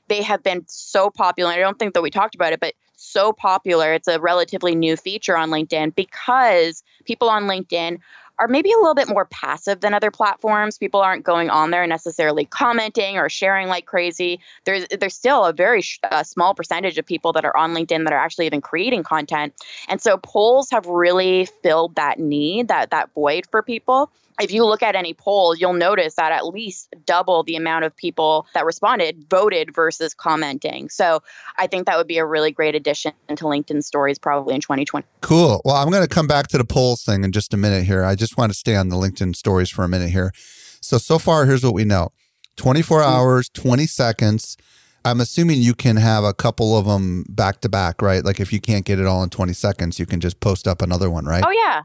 [0.07, 1.51] they have been so popular.
[1.51, 3.92] I don't think that we talked about it, but so popular.
[3.94, 7.98] It's a relatively new feature on LinkedIn because people on LinkedIn
[8.38, 10.79] are maybe a little bit more passive than other platforms.
[10.79, 14.40] People aren't going on there necessarily commenting or sharing like crazy.
[14.64, 18.05] There's there's still a very sh- uh, small percentage of people that are on LinkedIn
[18.05, 19.55] that are actually even creating content.
[19.88, 24.11] And so polls have really filled that need, that that void for people.
[24.40, 27.96] If you look at any poll, you'll notice that at least double the amount of
[27.96, 30.88] people that responded voted versus commenting.
[30.88, 31.22] So
[31.59, 35.07] I think that would be a really great addition to LinkedIn stories probably in 2020.
[35.20, 35.61] Cool.
[35.64, 38.05] Well, I'm going to come back to the polls thing in just a minute here.
[38.05, 40.33] I just want to stay on the LinkedIn stories for a minute here.
[40.81, 42.11] So, so far, here's what we know
[42.57, 43.11] 24 mm-hmm.
[43.11, 44.57] hours, 20 seconds.
[45.05, 48.24] I'm assuming you can have a couple of them back to back, right?
[48.24, 50.83] Like if you can't get it all in 20 seconds, you can just post up
[50.83, 51.42] another one, right?
[51.46, 51.83] Oh yeah,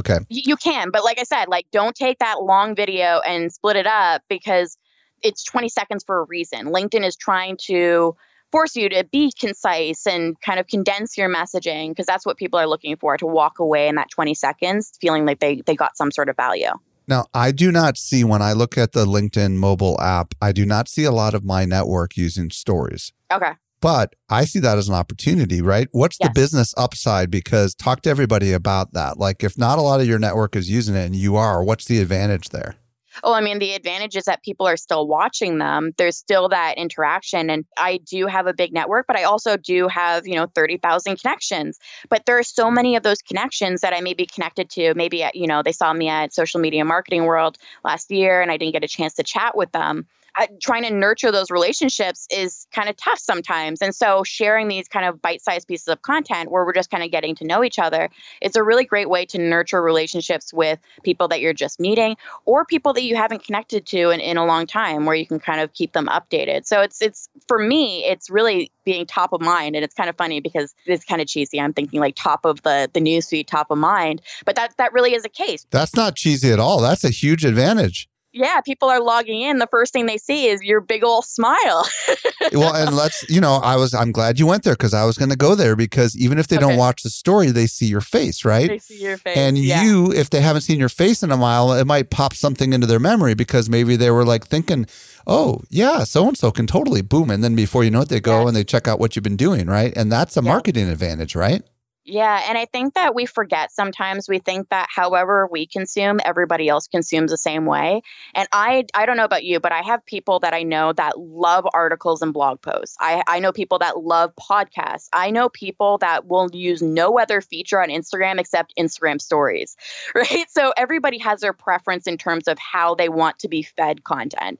[0.00, 0.18] Okay.
[0.28, 3.86] You can, but like I said, like don't take that long video and split it
[3.86, 4.76] up because
[5.22, 6.66] it's 20 seconds for a reason.
[6.66, 8.16] LinkedIn is trying to
[8.50, 12.58] force you to be concise and kind of condense your messaging because that's what people
[12.58, 15.96] are looking for to walk away in that 20 seconds feeling like they they got
[15.96, 16.70] some sort of value.
[17.06, 20.64] Now, I do not see when I look at the LinkedIn mobile app, I do
[20.64, 23.12] not see a lot of my network using stories.
[23.32, 23.52] Okay.
[23.80, 25.88] But I see that as an opportunity, right?
[25.92, 27.30] What's the business upside?
[27.30, 29.18] Because talk to everybody about that.
[29.18, 31.86] Like, if not a lot of your network is using it and you are, what's
[31.86, 32.76] the advantage there?
[33.24, 35.90] Oh, I mean, the advantage is that people are still watching them.
[35.98, 37.50] There's still that interaction.
[37.50, 41.20] And I do have a big network, but I also do have, you know, 30,000
[41.20, 41.78] connections.
[42.08, 44.94] But there are so many of those connections that I may be connected to.
[44.94, 48.50] Maybe, at, you know, they saw me at Social Media Marketing World last year and
[48.50, 50.06] I didn't get a chance to chat with them.
[50.40, 53.82] I, trying to nurture those relationships is kind of tough sometimes.
[53.82, 57.04] And so sharing these kind of bite sized pieces of content where we're just kind
[57.04, 58.08] of getting to know each other,
[58.40, 62.64] it's a really great way to nurture relationships with people that you're just meeting or
[62.64, 65.60] people that you haven't connected to in, in a long time where you can kind
[65.60, 66.64] of keep them updated.
[66.64, 69.76] So it's it's for me, it's really being top of mind.
[69.76, 71.60] And it's kind of funny because it's kind of cheesy.
[71.60, 74.22] I'm thinking like top of the the newsfeed, top of mind.
[74.46, 75.66] But that that really is a case.
[75.70, 76.80] That's not cheesy at all.
[76.80, 78.09] That's a huge advantage.
[78.32, 79.58] Yeah, people are logging in.
[79.58, 81.88] The first thing they see is your big old smile.
[82.52, 85.18] well, and let's, you know, I was, I'm glad you went there because I was
[85.18, 86.66] going to go there because even if they okay.
[86.66, 88.68] don't watch the story, they see your face, right?
[88.68, 89.36] They see your face.
[89.36, 89.82] And yeah.
[89.82, 92.86] you, if they haven't seen your face in a while, it might pop something into
[92.86, 94.86] their memory because maybe they were like thinking,
[95.26, 97.30] oh, yeah, so and so can totally boom.
[97.30, 99.36] And then before you know it, they go and they check out what you've been
[99.36, 99.92] doing, right?
[99.96, 101.62] And that's a marketing advantage, right?
[102.04, 106.66] Yeah, and I think that we forget sometimes we think that however we consume, everybody
[106.66, 108.00] else consumes the same way.
[108.34, 111.18] And I I don't know about you, but I have people that I know that
[111.18, 112.96] love articles and blog posts.
[113.00, 115.08] I, I know people that love podcasts.
[115.12, 119.76] I know people that will use no other feature on Instagram except Instagram stories.
[120.14, 120.46] Right.
[120.50, 124.58] So everybody has their preference in terms of how they want to be fed content.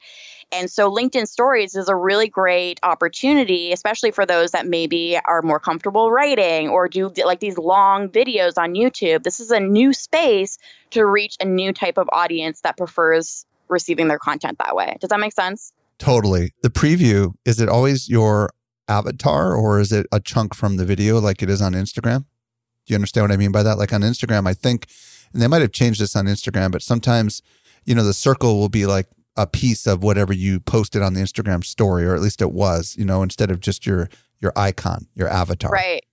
[0.53, 5.43] And so LinkedIn Stories is a really great opportunity, especially for those that maybe are
[5.43, 9.23] more comfortable writing or do like these long videos on YouTube.
[9.23, 10.59] This is a new space
[10.91, 14.97] to reach a new type of audience that prefers receiving their content that way.
[15.01, 15.73] Does that make sense?
[15.99, 16.53] Totally.
[16.63, 18.51] The preview, is it always your
[18.89, 22.25] avatar or is it a chunk from the video like it is on Instagram?
[22.85, 23.79] Do you understand what I mean by that?
[23.79, 24.89] Like on Instagram, I think,
[25.33, 27.43] and they might have changed this on Instagram, but sometimes,
[27.85, 31.21] you know, the circle will be like a piece of whatever you posted on the
[31.21, 34.09] Instagram story, or at least it was, you know, instead of just your
[34.41, 35.71] your icon, your avatar.
[35.71, 36.05] Right.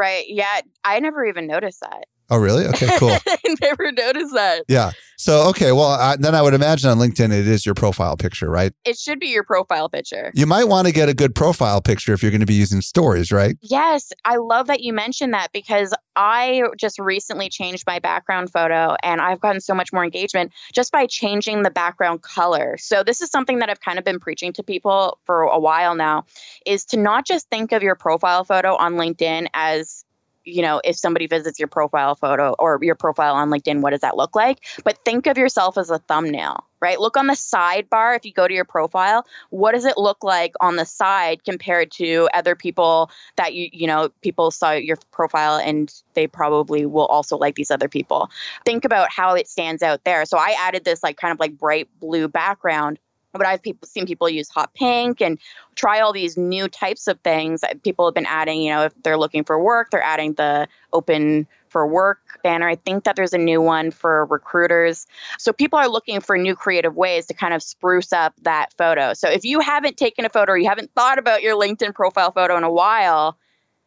[0.00, 0.24] Right.
[0.28, 0.62] Yeah.
[0.82, 2.06] I never even noticed that.
[2.30, 2.66] Oh, really?
[2.66, 3.10] Okay, cool.
[3.26, 4.64] I never noticed that.
[4.68, 4.92] Yeah.
[5.16, 5.72] So, okay.
[5.72, 8.72] Well, I, then I would imagine on LinkedIn, it is your profile picture, right?
[8.84, 10.30] It should be your profile picture.
[10.34, 12.80] You might want to get a good profile picture if you're going to be using
[12.80, 13.58] stories, right?
[13.60, 14.12] Yes.
[14.24, 19.20] I love that you mentioned that because I just recently changed my background photo and
[19.20, 22.76] I've gotten so much more engagement just by changing the background color.
[22.78, 25.94] So, this is something that I've kind of been preaching to people for a while
[25.94, 26.24] now
[26.64, 30.04] is to not just think of your profile photo on LinkedIn as
[30.44, 34.00] you know, if somebody visits your profile photo or your profile on LinkedIn, what does
[34.00, 34.64] that look like?
[34.84, 36.98] But think of yourself as a thumbnail, right?
[36.98, 40.54] Look on the sidebar if you go to your profile, what does it look like
[40.60, 45.56] on the side compared to other people that you, you know, people saw your profile
[45.56, 48.30] and they probably will also like these other people.
[48.64, 50.24] Think about how it stands out there.
[50.24, 52.98] So I added this like kind of like bright blue background
[53.32, 55.38] but I've seen people use hot pink and
[55.74, 57.62] try all these new types of things.
[57.62, 60.68] Uh, people have been adding, you know, if they're looking for work, they're adding the
[60.92, 62.68] open for work banner.
[62.68, 65.06] I think that there's a new one for recruiters.
[65.38, 69.14] So people are looking for new creative ways to kind of spruce up that photo.
[69.14, 72.32] So if you haven't taken a photo or you haven't thought about your LinkedIn profile
[72.32, 73.38] photo in a while,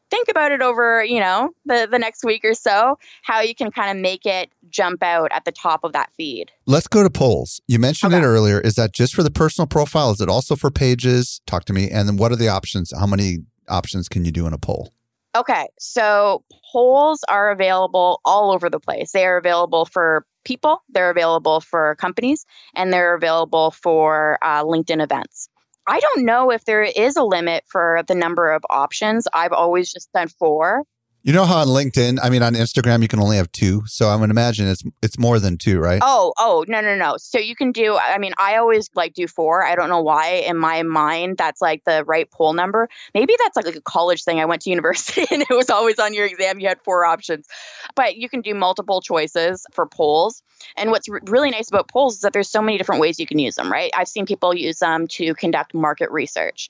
[0.10, 3.72] think about it over, you know, the, the next week or so, how you can
[3.72, 6.52] kind of make it jump out at the top of that feed.
[6.66, 7.62] Let's go to polls.
[7.68, 8.24] You mentioned okay.
[8.24, 8.60] it earlier.
[8.60, 10.12] Is that just for the personal profile?
[10.12, 11.42] Is it also for pages?
[11.48, 11.90] Talk to me.
[11.90, 12.94] And then what are the options?
[12.98, 14.94] How many options can you do in a poll?
[15.36, 15.68] Okay.
[15.80, 19.12] So polls are available all over the place.
[19.12, 25.02] They are available for people, they're available for companies, and they're available for uh, LinkedIn
[25.02, 25.50] events.
[25.88, 29.28] I don't know if there is a limit for the number of options.
[29.34, 30.84] I've always just done four.
[31.26, 33.84] You know how on LinkedIn, I mean on Instagram you can only have two.
[33.86, 36.02] So I'm gonna imagine it's it's more than two, right?
[36.04, 37.16] Oh, oh, no, no, no.
[37.16, 39.64] So you can do I mean, I always like do four.
[39.64, 42.90] I don't know why in my mind that's like the right poll number.
[43.14, 44.42] Maybe that's like, a college thing.
[44.42, 47.48] I went to university and it was always on your exam you had four options.
[47.96, 50.44] But you can do multiple choices for polls.
[50.76, 53.28] And what's r- really nice about polls is that there's so many different ways you
[53.28, 53.92] can use them, right?
[53.96, 56.70] I've seen people use them to conduct market research.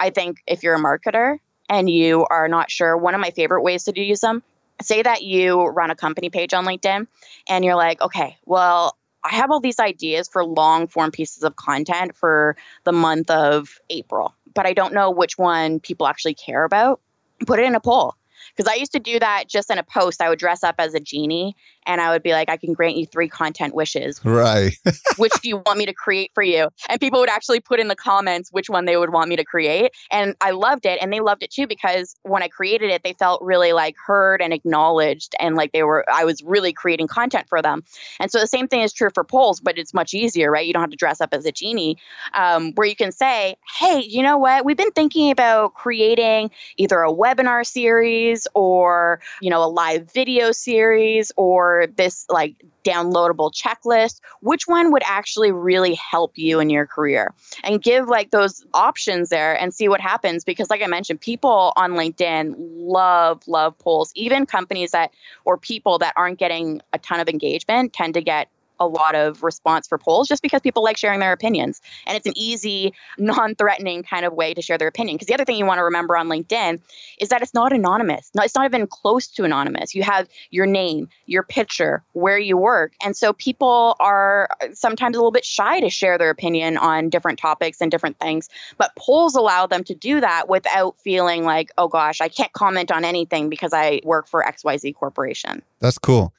[0.00, 1.38] I think if you're a marketer,
[1.72, 4.42] and you are not sure, one of my favorite ways to use them,
[4.82, 7.06] say that you run a company page on LinkedIn
[7.48, 11.56] and you're like, okay, well, I have all these ideas for long form pieces of
[11.56, 16.64] content for the month of April, but I don't know which one people actually care
[16.64, 17.00] about.
[17.46, 18.16] Put it in a poll.
[18.56, 20.22] Because I used to do that just in a post.
[20.22, 22.96] I would dress up as a genie and I would be like, I can grant
[22.96, 24.24] you three content wishes.
[24.24, 24.76] Right.
[25.16, 26.68] which do you want me to create for you?
[26.88, 29.44] And people would actually put in the comments which one they would want me to
[29.44, 29.92] create.
[30.10, 30.98] And I loved it.
[31.02, 34.40] And they loved it too because when I created it, they felt really like heard
[34.40, 37.82] and acknowledged and like they were, I was really creating content for them.
[38.20, 40.66] And so the same thing is true for polls, but it's much easier, right?
[40.66, 41.98] You don't have to dress up as a genie
[42.34, 44.64] um, where you can say, hey, you know what?
[44.64, 50.52] We've been thinking about creating either a webinar series or, you know, a live video
[50.52, 56.86] series or this like downloadable checklist, which one would actually really help you in your
[56.86, 57.32] career?
[57.64, 60.44] And give like those options there and see what happens.
[60.44, 64.12] Because, like I mentioned, people on LinkedIn love, love polls.
[64.14, 65.12] Even companies that
[65.44, 68.48] or people that aren't getting a ton of engagement tend to get
[68.82, 71.80] a lot of response for polls just because people like sharing their opinions.
[72.06, 75.16] And it's an easy, non threatening kind of way to share their opinion.
[75.16, 76.80] Because the other thing you want to remember on LinkedIn
[77.18, 78.30] is that it's not anonymous.
[78.34, 79.94] No, it's not even close to anonymous.
[79.94, 82.92] You have your name, your picture, where you work.
[83.04, 87.38] And so people are sometimes a little bit shy to share their opinion on different
[87.38, 88.48] topics and different things.
[88.78, 92.90] But polls allow them to do that without feeling like, oh gosh, I can't comment
[92.90, 95.62] on anything because I work for XYZ Corporation.
[95.80, 96.32] That's cool.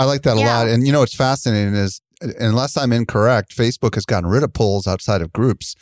[0.00, 0.66] I like that a lot.
[0.68, 2.00] And you know what's fascinating is
[2.38, 5.74] unless I'm incorrect, Facebook has gotten rid of polls outside of groups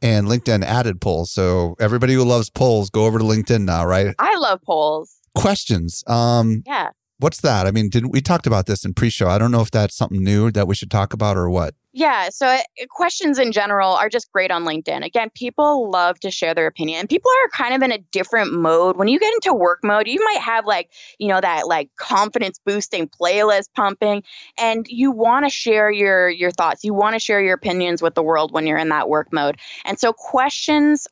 [0.00, 1.30] and LinkedIn added polls.
[1.30, 4.14] So everybody who loves polls, go over to LinkedIn now, right?
[4.18, 5.16] I love polls.
[5.34, 6.02] Questions.
[6.06, 6.88] Um yeah.
[7.18, 7.66] What's that?
[7.66, 9.28] I mean, did we talked about this in pre-show?
[9.28, 11.74] I don't know if that's something new that we should talk about or what.
[11.96, 12.58] Yeah, so uh,
[12.90, 15.02] questions in general are just great on LinkedIn.
[15.02, 17.06] Again, people love to share their opinion.
[17.06, 18.98] People are kind of in a different mode.
[18.98, 22.60] When you get into work mode, you might have like, you know, that like confidence
[22.66, 24.24] boosting playlist pumping
[24.58, 26.84] and you want to share your your thoughts.
[26.84, 29.56] You want to share your opinions with the world when you're in that work mode.
[29.86, 31.08] And so questions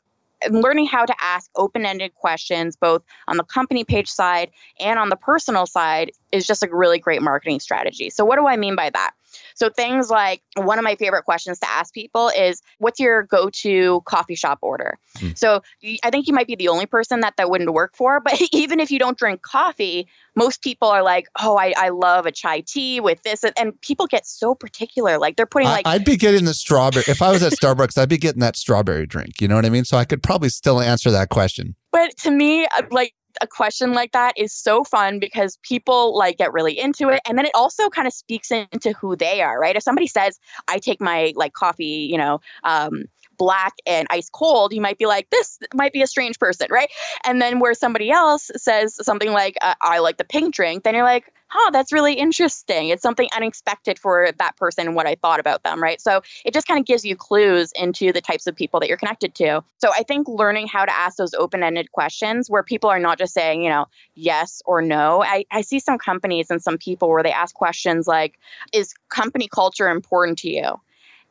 [0.50, 5.16] learning how to ask open-ended questions both on the company page side and on the
[5.16, 8.10] personal side is just a really great marketing strategy.
[8.10, 9.12] So what do I mean by that?
[9.54, 14.02] So things like one of my favorite questions to ask people is what's your go-to
[14.06, 14.98] coffee shop order?
[15.18, 15.36] Mm.
[15.36, 15.62] So
[16.02, 18.80] I think you might be the only person that that wouldn't work for, but even
[18.80, 22.60] if you don't drink coffee, most people are like, "Oh, I, I love a chai
[22.60, 25.18] tea with this," and people get so particular.
[25.18, 27.98] Like they're putting like I, would be getting the strawberry if I was at Starbucks.
[27.98, 29.40] I'd be getting that strawberry drink.
[29.40, 29.84] You know what I mean?
[29.84, 31.76] So I could probably still answer that question.
[31.92, 36.38] But to me, uh, like a question like that is so fun because people like
[36.38, 39.58] get really into it and then it also kind of speaks into who they are
[39.58, 43.04] right if somebody says i take my like coffee you know um,
[43.36, 46.88] black and ice cold, you might be like, this might be a strange person, right?
[47.24, 50.94] And then where somebody else says something like, uh, I like the pink drink, then
[50.94, 52.88] you're like, huh, that's really interesting.
[52.88, 56.00] It's something unexpected for that person and what I thought about them, right?
[56.00, 58.98] So it just kind of gives you clues into the types of people that you're
[58.98, 59.62] connected to.
[59.78, 63.18] So I think learning how to ask those open ended questions where people are not
[63.18, 63.86] just saying, you know,
[64.16, 65.22] yes or no.
[65.22, 68.36] I, I see some companies and some people where they ask questions like,
[68.72, 70.80] is company culture important to you?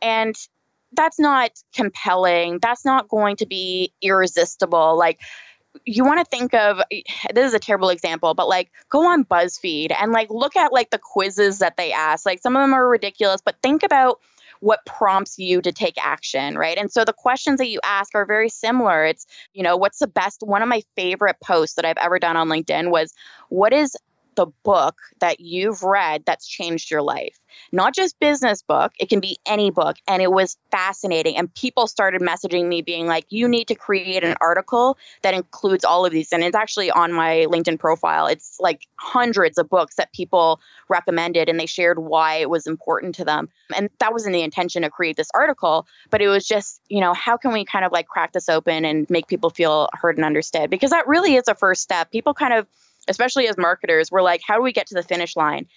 [0.01, 0.35] And
[0.93, 2.59] that's not compelling.
[2.61, 4.97] That's not going to be irresistible.
[4.97, 5.19] Like,
[5.85, 7.01] you want to think of eh,
[7.33, 10.89] this is a terrible example but like go on buzzfeed and like look at like
[10.89, 12.25] the quizzes that they ask.
[12.25, 14.19] Like some of them are ridiculous but think about
[14.59, 16.77] what prompts you to take action right?
[16.77, 19.05] And so the questions that you ask are very similar.
[19.05, 22.37] It's you know what's the best one of my favorite posts that i've ever done
[22.37, 23.13] on linkedin was
[23.49, 23.95] what is
[24.35, 27.39] the book that you've read that's changed your life.
[27.71, 29.97] Not just business book, it can be any book.
[30.07, 31.37] And it was fascinating.
[31.37, 35.85] And people started messaging me being like, you need to create an article that includes
[35.85, 36.31] all of these.
[36.31, 38.27] And it's actually on my LinkedIn profile.
[38.27, 43.15] It's like hundreds of books that people recommended and they shared why it was important
[43.15, 43.49] to them.
[43.75, 47.13] And that wasn't the intention to create this article, but it was just, you know,
[47.13, 50.25] how can we kind of like crack this open and make people feel heard and
[50.25, 50.69] understood?
[50.69, 52.11] Because that really is a first step.
[52.11, 52.67] People kind of
[53.07, 55.67] especially as marketers, we're like, how do we get to the finish line?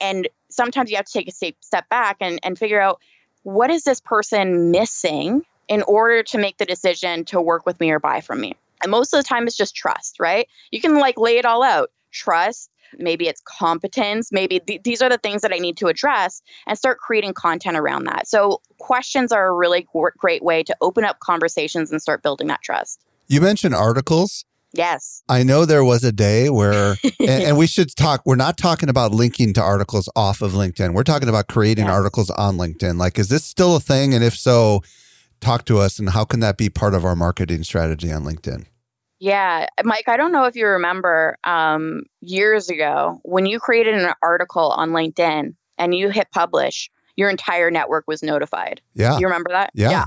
[0.00, 3.00] And sometimes you have to take a step back and, and figure out
[3.42, 7.90] what is this person missing in order to make the decision to work with me
[7.90, 8.54] or buy from me.
[8.82, 10.48] And most of the time, it's just trust, right?
[10.70, 15.08] You can like lay it all out trust, maybe it's competence, maybe th- these are
[15.08, 18.28] the things that I need to address and start creating content around that.
[18.28, 19.86] So, questions are a really
[20.18, 23.00] great way to open up conversations and start building that trust.
[23.28, 24.44] You mentioned articles.
[24.74, 25.22] Yes.
[25.28, 28.88] I know there was a day where, and, and, we should talk, we're not talking
[28.88, 30.94] about linking to articles off of LinkedIn.
[30.94, 32.98] We're talking about creating articles on LinkedIn.
[32.98, 34.14] Like, is this still a thing?
[34.14, 34.82] And if so,
[35.40, 38.66] talk to us and how can that be part of our marketing strategy on LinkedIn?
[39.18, 44.12] Yeah, Mike, I don't know if you remember um, years ago when you created an
[44.22, 48.80] article on LinkedIn and you hit publish, your entire network was notified.
[48.94, 49.18] Yeah.
[49.18, 49.70] You remember that?
[49.74, 49.90] Yeah.
[49.90, 50.04] yeah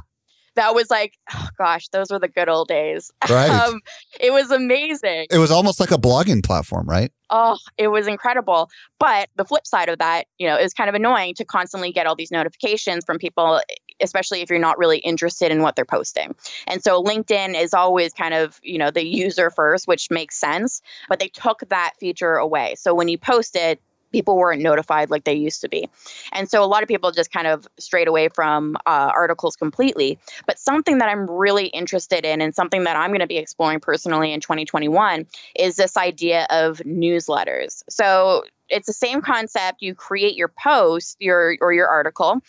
[0.56, 3.12] that was like, oh gosh, those were the good old days.
[3.30, 3.50] Right.
[3.68, 3.82] um,
[4.20, 5.28] it was amazing.
[5.30, 7.12] It was almost like a blogging platform, right?
[7.30, 8.70] Oh, it was incredible.
[9.00, 12.06] But the flip side of that, you know, is kind of annoying to constantly get
[12.06, 13.62] all these notifications from people,
[14.02, 16.36] especially if you're not really interested in what they're posting.
[16.68, 20.82] And so LinkedIn is always kind of, you know, the user first, which makes sense.
[21.10, 22.76] But they took that feature away.
[22.78, 23.82] So when you post it,
[24.16, 25.90] people weren't notified like they used to be.
[26.32, 30.18] And so a lot of people just kind of strayed away from uh, articles completely.
[30.48, 33.82] But something that I'm really interested in and something that I'm going to be exploring
[33.82, 37.84] personally in 2021 is this idea of newsletters.
[37.90, 39.82] So it's the same concept.
[39.82, 42.42] You create your post, your or your article,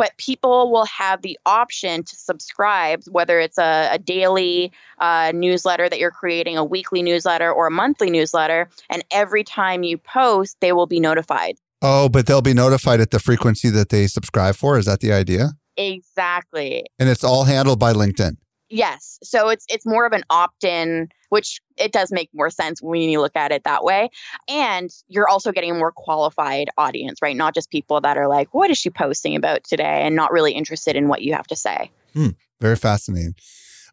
[0.00, 5.90] but people will have the option to subscribe, whether it's a, a daily uh, newsletter
[5.90, 8.70] that you're creating, a weekly newsletter, or a monthly newsletter.
[8.88, 11.56] And every time you post, they will be notified.
[11.82, 14.78] Oh, but they'll be notified at the frequency that they subscribe for.
[14.78, 15.50] Is that the idea?
[15.76, 16.86] Exactly.
[16.98, 18.38] And it's all handled by LinkedIn.
[18.70, 19.18] Yes.
[19.22, 23.20] So it's it's more of an opt-in, which it does make more sense when you
[23.20, 24.10] look at it that way.
[24.48, 27.36] And you're also getting a more qualified audience, right?
[27.36, 30.02] Not just people that are like, what is she posting about today?
[30.06, 31.90] And not really interested in what you have to say.
[32.14, 32.28] Hmm.
[32.60, 33.34] Very fascinating.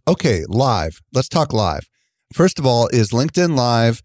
[0.07, 1.01] Okay, live.
[1.11, 1.89] Let's talk live.
[2.33, 4.03] First of all, is LinkedIn Live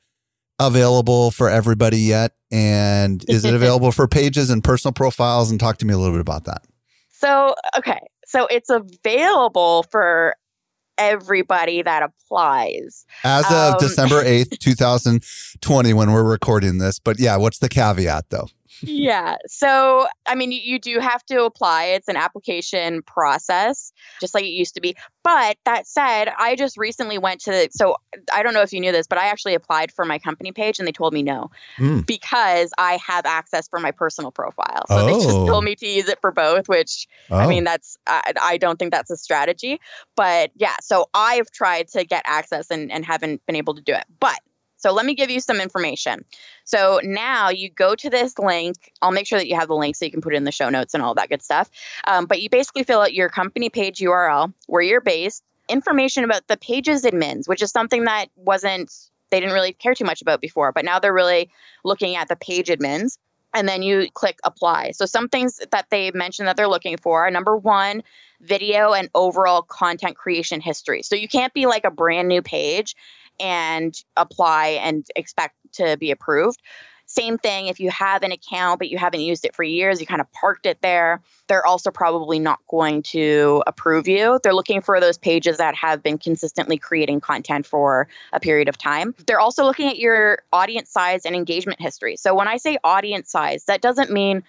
[0.58, 2.32] available for everybody yet?
[2.50, 5.50] And is it available for pages and personal profiles?
[5.50, 6.64] And talk to me a little bit about that.
[7.10, 8.00] So, okay.
[8.26, 10.34] So it's available for
[10.98, 13.04] everybody that applies.
[13.24, 16.98] As of Um, December 8th, 2020, when we're recording this.
[16.98, 18.48] But yeah, what's the caveat though?
[18.82, 19.36] Yeah.
[19.46, 21.84] So, I mean, you, you do have to apply.
[21.84, 24.96] It's an application process, just like it used to be.
[25.22, 27.96] But that said, I just recently went to, so
[28.32, 30.78] I don't know if you knew this, but I actually applied for my company page
[30.78, 32.00] and they told me no Hmm.
[32.00, 34.84] because I have access for my personal profile.
[34.88, 35.46] So they just Oh.
[35.46, 38.78] told me to use it for both, which Oh, I mean, that's, I, I don't
[38.78, 39.80] think that's a strategy.
[40.16, 43.92] But yeah, so I've tried to get access and, and haven't been able to do
[43.92, 44.04] it.
[44.18, 44.38] But
[44.82, 46.24] so let me give you some information.
[46.64, 48.76] So now you go to this link.
[49.00, 50.52] I'll make sure that you have the link so you can put it in the
[50.52, 51.70] show notes and all that good stuff.
[52.04, 56.48] Um, but you basically fill out your company page URL, where you're based, information about
[56.48, 58.92] the pages admins, which is something that wasn't,
[59.30, 60.72] they didn't really care too much about before.
[60.72, 61.50] But now they're really
[61.84, 63.18] looking at the page admins
[63.54, 64.92] and then you click apply.
[64.92, 68.02] So some things that they mentioned that they're looking for, are number one,
[68.40, 71.02] video and overall content creation history.
[71.02, 72.96] So you can't be like a brand new page
[73.38, 76.60] and apply and expect to be approved.
[77.06, 80.06] Same thing if you have an account but you haven't used it for years, you
[80.06, 84.40] kind of parked it there, they're also probably not going to approve you.
[84.42, 88.78] They're looking for those pages that have been consistently creating content for a period of
[88.78, 89.14] time.
[89.26, 92.16] They're also looking at your audience size and engagement history.
[92.16, 94.42] So when I say audience size, that doesn't mean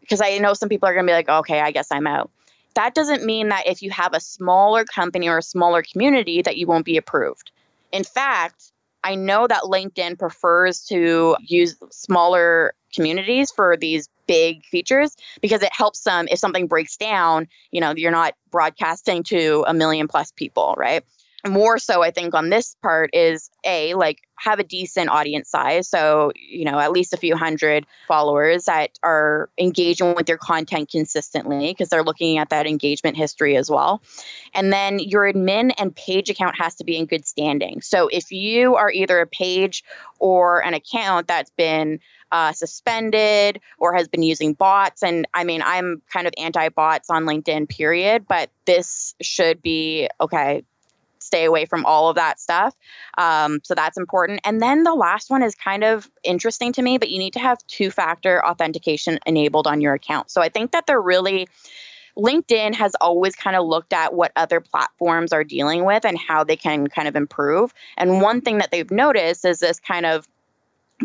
[0.00, 2.30] because I know some people are going to be like, okay, I guess I'm out.
[2.74, 6.56] That doesn't mean that if you have a smaller company or a smaller community that
[6.56, 7.50] you won't be approved.
[7.90, 8.72] In fact,
[9.06, 15.68] I know that LinkedIn prefers to use smaller communities for these big features because it
[15.72, 20.32] helps them if something breaks down, you know, you're not broadcasting to a million plus
[20.32, 21.04] people, right?
[21.48, 25.88] More so, I think, on this part is A, like have a decent audience size.
[25.88, 30.90] So, you know, at least a few hundred followers that are engaging with your content
[30.90, 34.02] consistently because they're looking at that engagement history as well.
[34.54, 37.80] And then your admin and page account has to be in good standing.
[37.80, 39.84] So if you are either a page
[40.18, 42.00] or an account that's been
[42.32, 47.08] uh, suspended or has been using bots, and I mean, I'm kind of anti bots
[47.08, 50.62] on LinkedIn, period, but this should be okay.
[51.26, 52.74] Stay away from all of that stuff.
[53.18, 54.40] Um, so that's important.
[54.44, 57.40] And then the last one is kind of interesting to me, but you need to
[57.40, 60.30] have two factor authentication enabled on your account.
[60.30, 61.48] So I think that they're really
[62.16, 66.44] LinkedIn has always kind of looked at what other platforms are dealing with and how
[66.44, 67.74] they can kind of improve.
[67.98, 70.26] And one thing that they've noticed is this kind of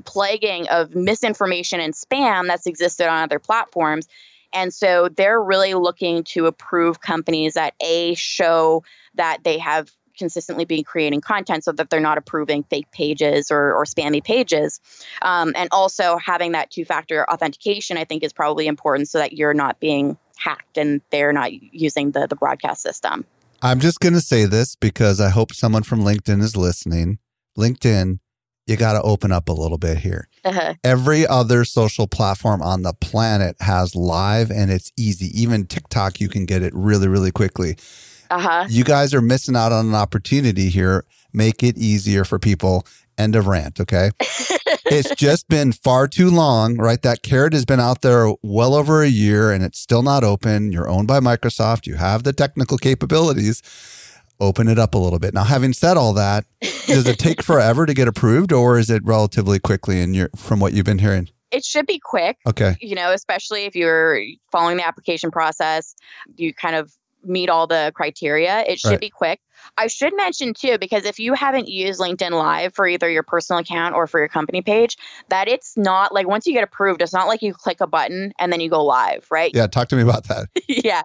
[0.06, 4.08] plaguing of misinformation and spam that's existed on other platforms.
[4.54, 8.84] And so they're really looking to approve companies that A, show
[9.16, 13.74] that they have consistently been creating content so that they're not approving fake pages or,
[13.74, 14.80] or spammy pages.
[15.22, 19.34] Um, and also having that two factor authentication, I think, is probably important so that
[19.34, 23.26] you're not being hacked and they're not using the, the broadcast system.
[23.62, 27.20] I'm just going to say this because I hope someone from LinkedIn is listening.
[27.57, 28.20] LinkedIn,
[28.66, 30.28] you got to open up a little bit here.
[30.43, 30.74] Uh-huh.
[30.84, 35.30] Every other social platform on the planet has live and it's easy.
[35.39, 37.78] Even TikTok, you can get it really, really quickly.
[38.32, 38.66] Uh-huh.
[38.70, 41.04] You guys are missing out on an opportunity here.
[41.34, 42.86] Make it easier for people.
[43.18, 43.80] End of rant.
[43.80, 44.12] Okay.
[44.86, 47.02] it's just been far too long, right?
[47.02, 50.72] That carrot has been out there well over a year and it's still not open.
[50.72, 51.86] You're owned by Microsoft.
[51.86, 53.62] You have the technical capabilities.
[54.40, 55.34] Open it up a little bit.
[55.34, 56.46] Now, having said all that,
[56.88, 60.62] does it take forever to get approved or is it relatively quickly in your from
[60.62, 61.30] what you've been hearing?
[61.52, 62.38] It should be quick.
[62.48, 62.78] Okay.
[62.80, 64.22] you know, especially if you're
[64.54, 65.96] following the application process,
[66.38, 66.94] you kind of
[67.24, 68.64] meet all the criteria.
[68.68, 69.00] It should Right.
[69.00, 69.40] be quick.
[69.78, 73.60] I should mention too, because if you haven't used LinkedIn Live for either your personal
[73.60, 74.98] account or for your company page,
[75.30, 78.34] that it's not like once you get approved, it's not like you click a button
[78.40, 79.52] and then you go live, right?
[79.54, 80.48] Yeah, talk to me about that.
[80.68, 81.02] yeah.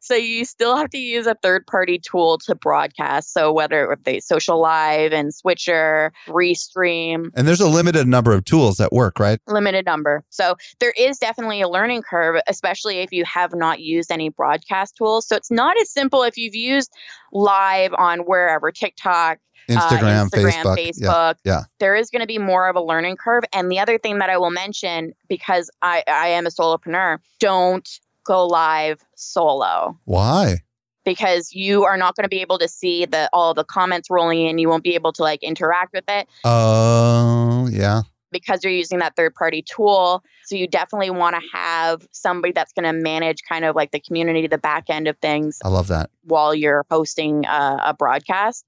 [0.00, 3.32] So you still have to use a third party tool to broadcast.
[3.32, 8.92] So whether they Socialive and switcher, restream, And there's a limited number of tools that
[8.92, 9.40] work, right?
[9.46, 10.24] limited number.
[10.30, 14.96] So there is definitely a learning curve, especially if you have not used any broadcast
[14.96, 15.26] tools.
[15.26, 16.92] So it's not as simple if you've used
[17.32, 19.38] live on wherever TikTok,
[19.68, 20.76] Instagram, uh, Instagram Facebook.
[20.76, 21.34] Facebook.
[21.44, 21.60] Yeah, yeah.
[21.78, 23.44] There is going to be more of a learning curve.
[23.52, 27.88] And the other thing that I will mention, because I, I am a solopreneur, don't
[28.26, 30.56] go live solo Why?
[31.04, 34.46] because you are not going to be able to see the all the comments rolling
[34.46, 34.58] in.
[34.58, 38.02] You won't be able to like interact with it Oh, yeah.
[38.30, 40.22] Because you're using that third party tool.
[40.44, 44.00] So you definitely want to have somebody that's going to manage kind of like the
[44.00, 46.10] community, the back end of things I love that.
[46.24, 48.64] while you're hosting a, a broadcast.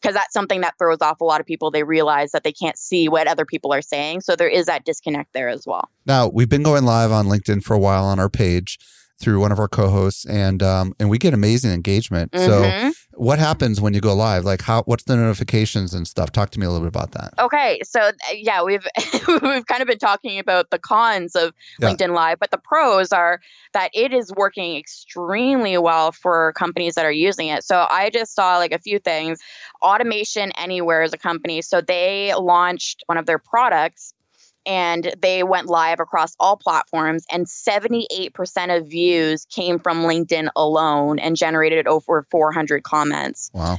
[0.00, 1.70] Because that's something that throws off a lot of people.
[1.70, 4.20] They realize that they can't see what other people are saying.
[4.20, 5.88] So there is that disconnect there as well.
[6.04, 8.78] Now we've been going live on LinkedIn for a while on our page
[9.18, 12.32] through one of our co-hosts, and um, and we get amazing engagement.
[12.36, 12.92] So Mhm.
[13.16, 14.44] What happens when you go live?
[14.44, 14.82] Like how?
[14.84, 16.32] What's the notifications and stuff?
[16.32, 17.34] Talk to me a little bit about that.
[17.38, 18.86] Okay, so uh, yeah, we've
[19.28, 21.90] we've kind of been talking about the cons of Yeah.
[21.90, 23.40] LinkedIn Live, but the pros are
[23.72, 27.64] that it is working extremely well for companies that are using it.
[27.64, 29.38] So I just saw like a few things.
[29.82, 34.13] Automation Anywhere is a company, so they launched one of their products
[34.66, 41.18] and they went live across all platforms and 78% of views came from LinkedIn alone
[41.18, 43.50] and generated over 400 comments.
[43.52, 43.78] Wow.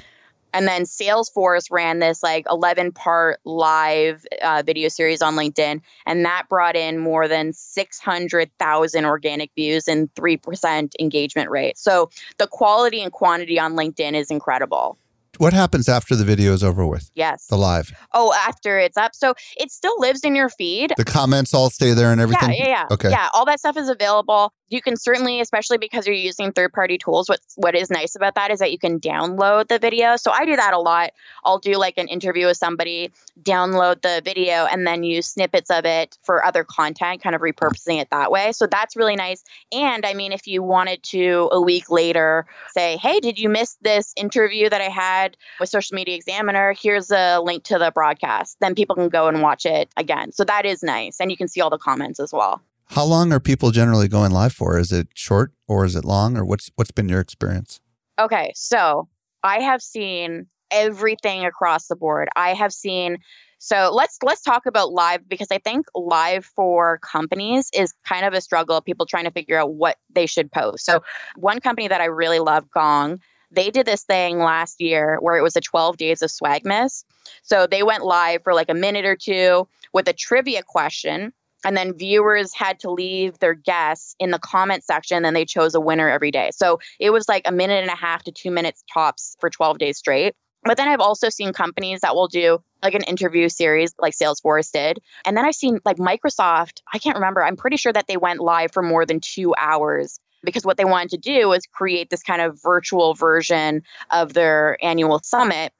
[0.56, 6.24] And then Salesforce ran this like 11 part live uh, video series on LinkedIn, and
[6.24, 11.78] that brought in more than 600,000 organic views and 3% engagement rate.
[11.78, 14.98] So the quality and quantity on LinkedIn is incredible.
[15.38, 17.12] What happens after the video is over with?
[17.16, 17.46] Yes.
[17.48, 17.92] The live.
[18.14, 19.14] Oh, after it's up.
[19.14, 20.94] So it still lives in your feed.
[20.98, 22.54] The comments all stay there and everything.
[22.54, 22.86] Yeah, yeah, yeah.
[22.92, 23.10] Okay.
[23.10, 24.54] Yeah, all that stuff is available.
[24.70, 27.30] You can certainly, especially because you're using third-party tools.
[27.30, 30.16] What what is nice about that is that you can download the video.
[30.16, 31.12] So I do that a lot.
[31.44, 33.12] I'll do like an interview with somebody,
[33.42, 38.02] download the video, and then use snippets of it for other content, kind of repurposing
[38.02, 38.52] it that way.
[38.54, 39.44] So that's really nice.
[39.72, 43.78] And I mean, if you wanted to a week later say, "Hey, did you miss
[43.82, 46.74] this interview that I had with Social Media Examiner?
[46.74, 50.32] Here's a link to the broadcast." Then people can go and watch it again.
[50.32, 52.62] So that is nice, and you can see all the comments as well.
[52.88, 54.78] How long are people generally going live for?
[54.78, 57.80] Is it short or is it long or what's what's been your experience?
[58.20, 59.08] Okay, so
[59.44, 62.30] I have seen everything across the board.
[62.36, 63.18] I have seen
[63.58, 68.34] so let's let's talk about live because I think live for companies is kind of
[68.34, 68.80] a struggle.
[68.82, 70.86] People trying to figure out what they should post.
[70.86, 71.02] So
[71.36, 73.20] one company that I really love, Gong,
[73.50, 77.06] they did this thing last year where it was a 12 days of Swagmas.
[77.42, 81.34] So they went live for like a minute or two with a trivia question.
[81.66, 85.76] And then viewers had to leave their guess in the comment section, and they chose
[85.76, 86.52] a winner every day.
[86.54, 89.80] So it was like a minute and a half to two minutes tops for 12
[89.80, 90.36] days straight.
[90.64, 94.72] But then I've also seen companies that will do like an interview series like Salesforce
[94.72, 95.00] did.
[95.26, 98.40] And then I've seen like Microsoft, I can't remember, I'm pretty sure that they went
[98.40, 102.24] live for more than two hours because what they wanted to do was create this
[102.24, 105.72] kind of virtual version of their annual summit.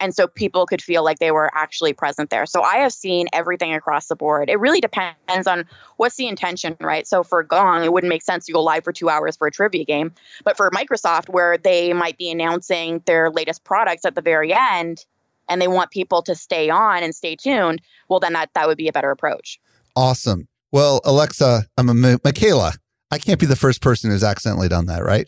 [0.00, 2.46] And so people could feel like they were actually present there.
[2.46, 4.48] So I have seen everything across the board.
[4.48, 5.66] It really depends on
[5.98, 7.06] what's the intention, right?
[7.06, 9.50] So for Gong, it wouldn't make sense to go live for two hours for a
[9.50, 10.12] trivia game.
[10.42, 15.04] But for Microsoft, where they might be announcing their latest products at the very end
[15.48, 18.78] and they want people to stay on and stay tuned, well, then that, that would
[18.78, 19.60] be a better approach.
[19.94, 20.48] Awesome.
[20.72, 22.74] Well, Alexa, I'm a Michaela.
[23.10, 25.26] I can't be the first person who's accidentally done that, right?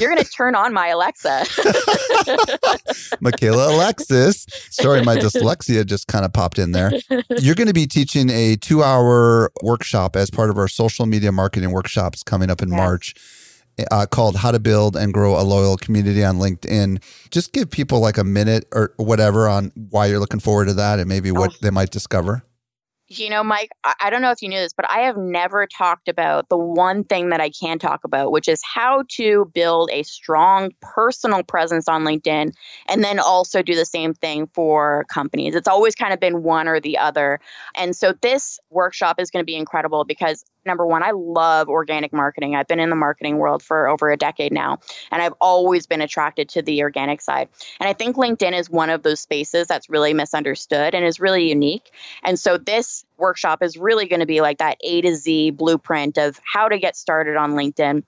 [0.00, 1.44] You're going to turn on my Alexa.
[3.20, 4.46] Michaela Alexis.
[4.70, 6.92] Sorry, my dyslexia just kind of popped in there.
[7.38, 11.30] You're going to be teaching a two hour workshop as part of our social media
[11.32, 12.76] marketing workshops coming up in Yes.
[12.78, 13.14] March.
[13.90, 17.02] Uh, called How to Build and Grow a Loyal Community on LinkedIn.
[17.30, 20.98] Just give people like a minute or whatever on why you're looking forward to that
[20.98, 21.56] and maybe what Oh.
[21.62, 22.42] they might discover.
[23.14, 26.08] You know, Mike, I don't know if you knew this, but I have never talked
[26.08, 30.02] about the one thing that I can talk about, which is how to build a
[30.02, 32.52] strong personal presence on LinkedIn
[32.88, 35.54] and then also do the same thing for companies.
[35.54, 37.38] It's always kind of been one or the other.
[37.76, 42.12] And so this workshop is going to be incredible because number one, I love organic
[42.12, 42.54] marketing.
[42.54, 44.78] I've been in the marketing world for over a decade now,
[45.10, 47.48] and I've always been attracted to the organic side.
[47.80, 51.48] And I think LinkedIn is one of those spaces that's really misunderstood and is really
[51.48, 51.90] unique.
[52.22, 56.18] And so this workshop is really going to be like that A to Z blueprint
[56.18, 58.02] of how to get started on LinkedIn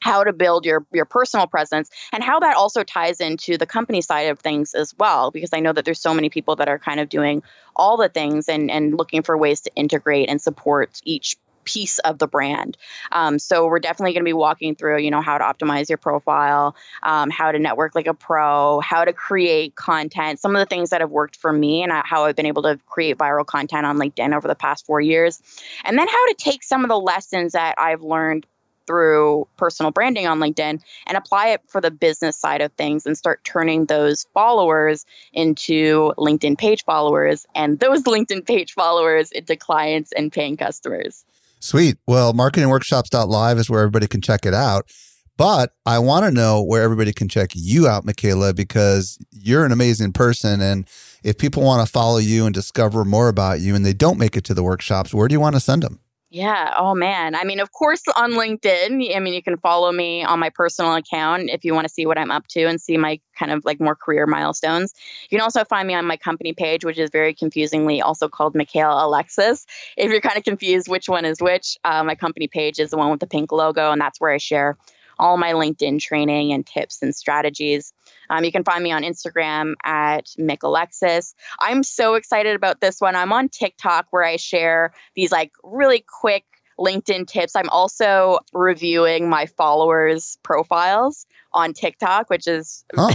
[0.00, 4.00] how to build your your personal presence and how that also ties into the company
[4.00, 6.78] side of things as well because I know that there's so many people that are
[6.78, 7.42] kind of doing
[7.76, 11.36] all the things and and looking for ways to integrate and support each
[11.68, 12.78] piece of the brand.
[13.12, 15.98] Um, so we're definitely going to be walking through, you know, how to optimize your
[15.98, 20.66] profile, um, how to network like a pro, how to create content, some of the
[20.66, 23.84] things that have worked for me and how I've been able to create viral content
[23.84, 25.42] on LinkedIn over the past four years,
[25.84, 28.46] and then how to take some of the lessons that I've learned
[28.88, 33.16] through personal branding on LinkedIn and apply it for the business side of things and
[33.18, 35.04] start turning those followers
[35.34, 41.26] into LinkedIn page followers and those LinkedIn page followers into clients and paying customers.
[41.60, 41.96] Sweet.
[42.06, 44.90] Well, marketingworkshops.live is where everybody can check it out.
[45.36, 49.70] But I want to know where everybody can check you out, Michaela, because you're an
[49.70, 50.60] amazing person.
[50.60, 50.88] And
[51.22, 54.36] if people want to follow you and discover more about you and they don't make
[54.36, 56.00] it to the workshops, where do you want to send them?
[56.30, 56.74] Yeah.
[56.76, 57.34] Oh, man.
[57.34, 60.94] I mean, of course, on LinkedIn, I mean, you can follow me on my personal
[60.94, 63.64] account if you want to see what I'm up to and see my kind of
[63.64, 64.92] like more career milestones.
[65.30, 68.54] You can also find me on my company page, which is very confusingly also called
[68.54, 69.64] Michaela Alexis.
[69.96, 72.98] If you're kind of confused which one is which, uh, my company page is the
[72.98, 74.76] one with the pink logo, and that's where I share
[75.18, 77.92] all my LinkedIn training and tips and strategies.
[78.30, 81.34] Um, you can find me on Instagram at Mick Alexis.
[81.60, 83.16] I'm so excited about this one.
[83.16, 86.44] I'm on TikTok where I share these like really quick
[86.78, 87.56] LinkedIn tips.
[87.56, 93.14] I'm also reviewing my followers' profiles on TikTok, which is huh,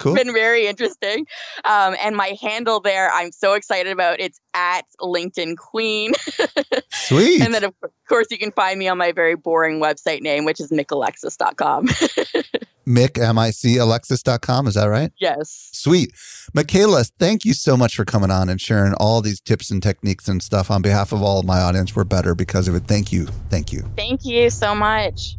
[0.00, 0.14] cool.
[0.14, 1.26] been very interesting.
[1.64, 4.20] Um, and my handle there, I'm so excited about.
[4.20, 6.12] It's at LinkedIn Queen.
[6.90, 7.40] Sweet.
[7.40, 7.74] and then of
[8.08, 11.88] course you can find me on my very boring website name, which is mickalexis.com.
[12.88, 14.66] Mick, M-I-C, Alexis.com.
[14.66, 15.12] Is that right?
[15.18, 15.68] Yes.
[15.72, 16.12] Sweet.
[16.54, 20.26] Michaela, thank you so much for coming on and sharing all these tips and techniques
[20.26, 21.94] and stuff on behalf of all of my audience.
[21.94, 22.84] We're better because of it.
[22.84, 23.26] Thank you.
[23.50, 23.82] Thank you.
[23.96, 25.36] Thank you so much.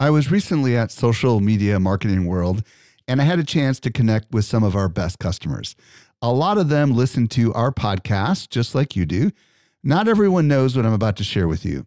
[0.00, 2.62] I was recently at Social Media Marketing World
[3.08, 5.76] and I had a chance to connect with some of our best customers.
[6.22, 9.30] A lot of them listen to our podcast just like you do.
[9.82, 11.86] Not everyone knows what I'm about to share with you.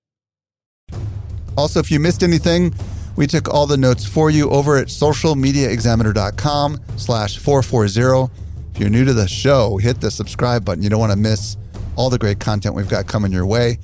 [1.57, 2.73] Also, if you missed anything,
[3.15, 8.31] we took all the notes for you over at socialmediaexaminer.com slash 440.
[8.73, 10.81] If you're new to the show, hit the subscribe button.
[10.81, 11.57] You don't want to miss
[11.95, 13.79] all the great content we've got coming your way.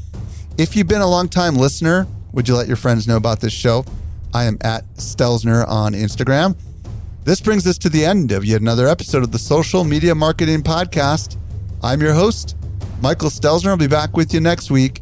[0.58, 3.54] If you've been a long time listener, would you let your friends know about this
[3.54, 3.86] show?
[4.34, 6.58] I am at Stelzner on Instagram.
[7.24, 10.62] This brings us to the end of yet another episode of the Social Media Marketing
[10.62, 11.38] Podcast.
[11.84, 12.56] I'm your host,
[13.02, 13.68] Michael Stelzner.
[13.68, 15.02] I'll be back with you next week.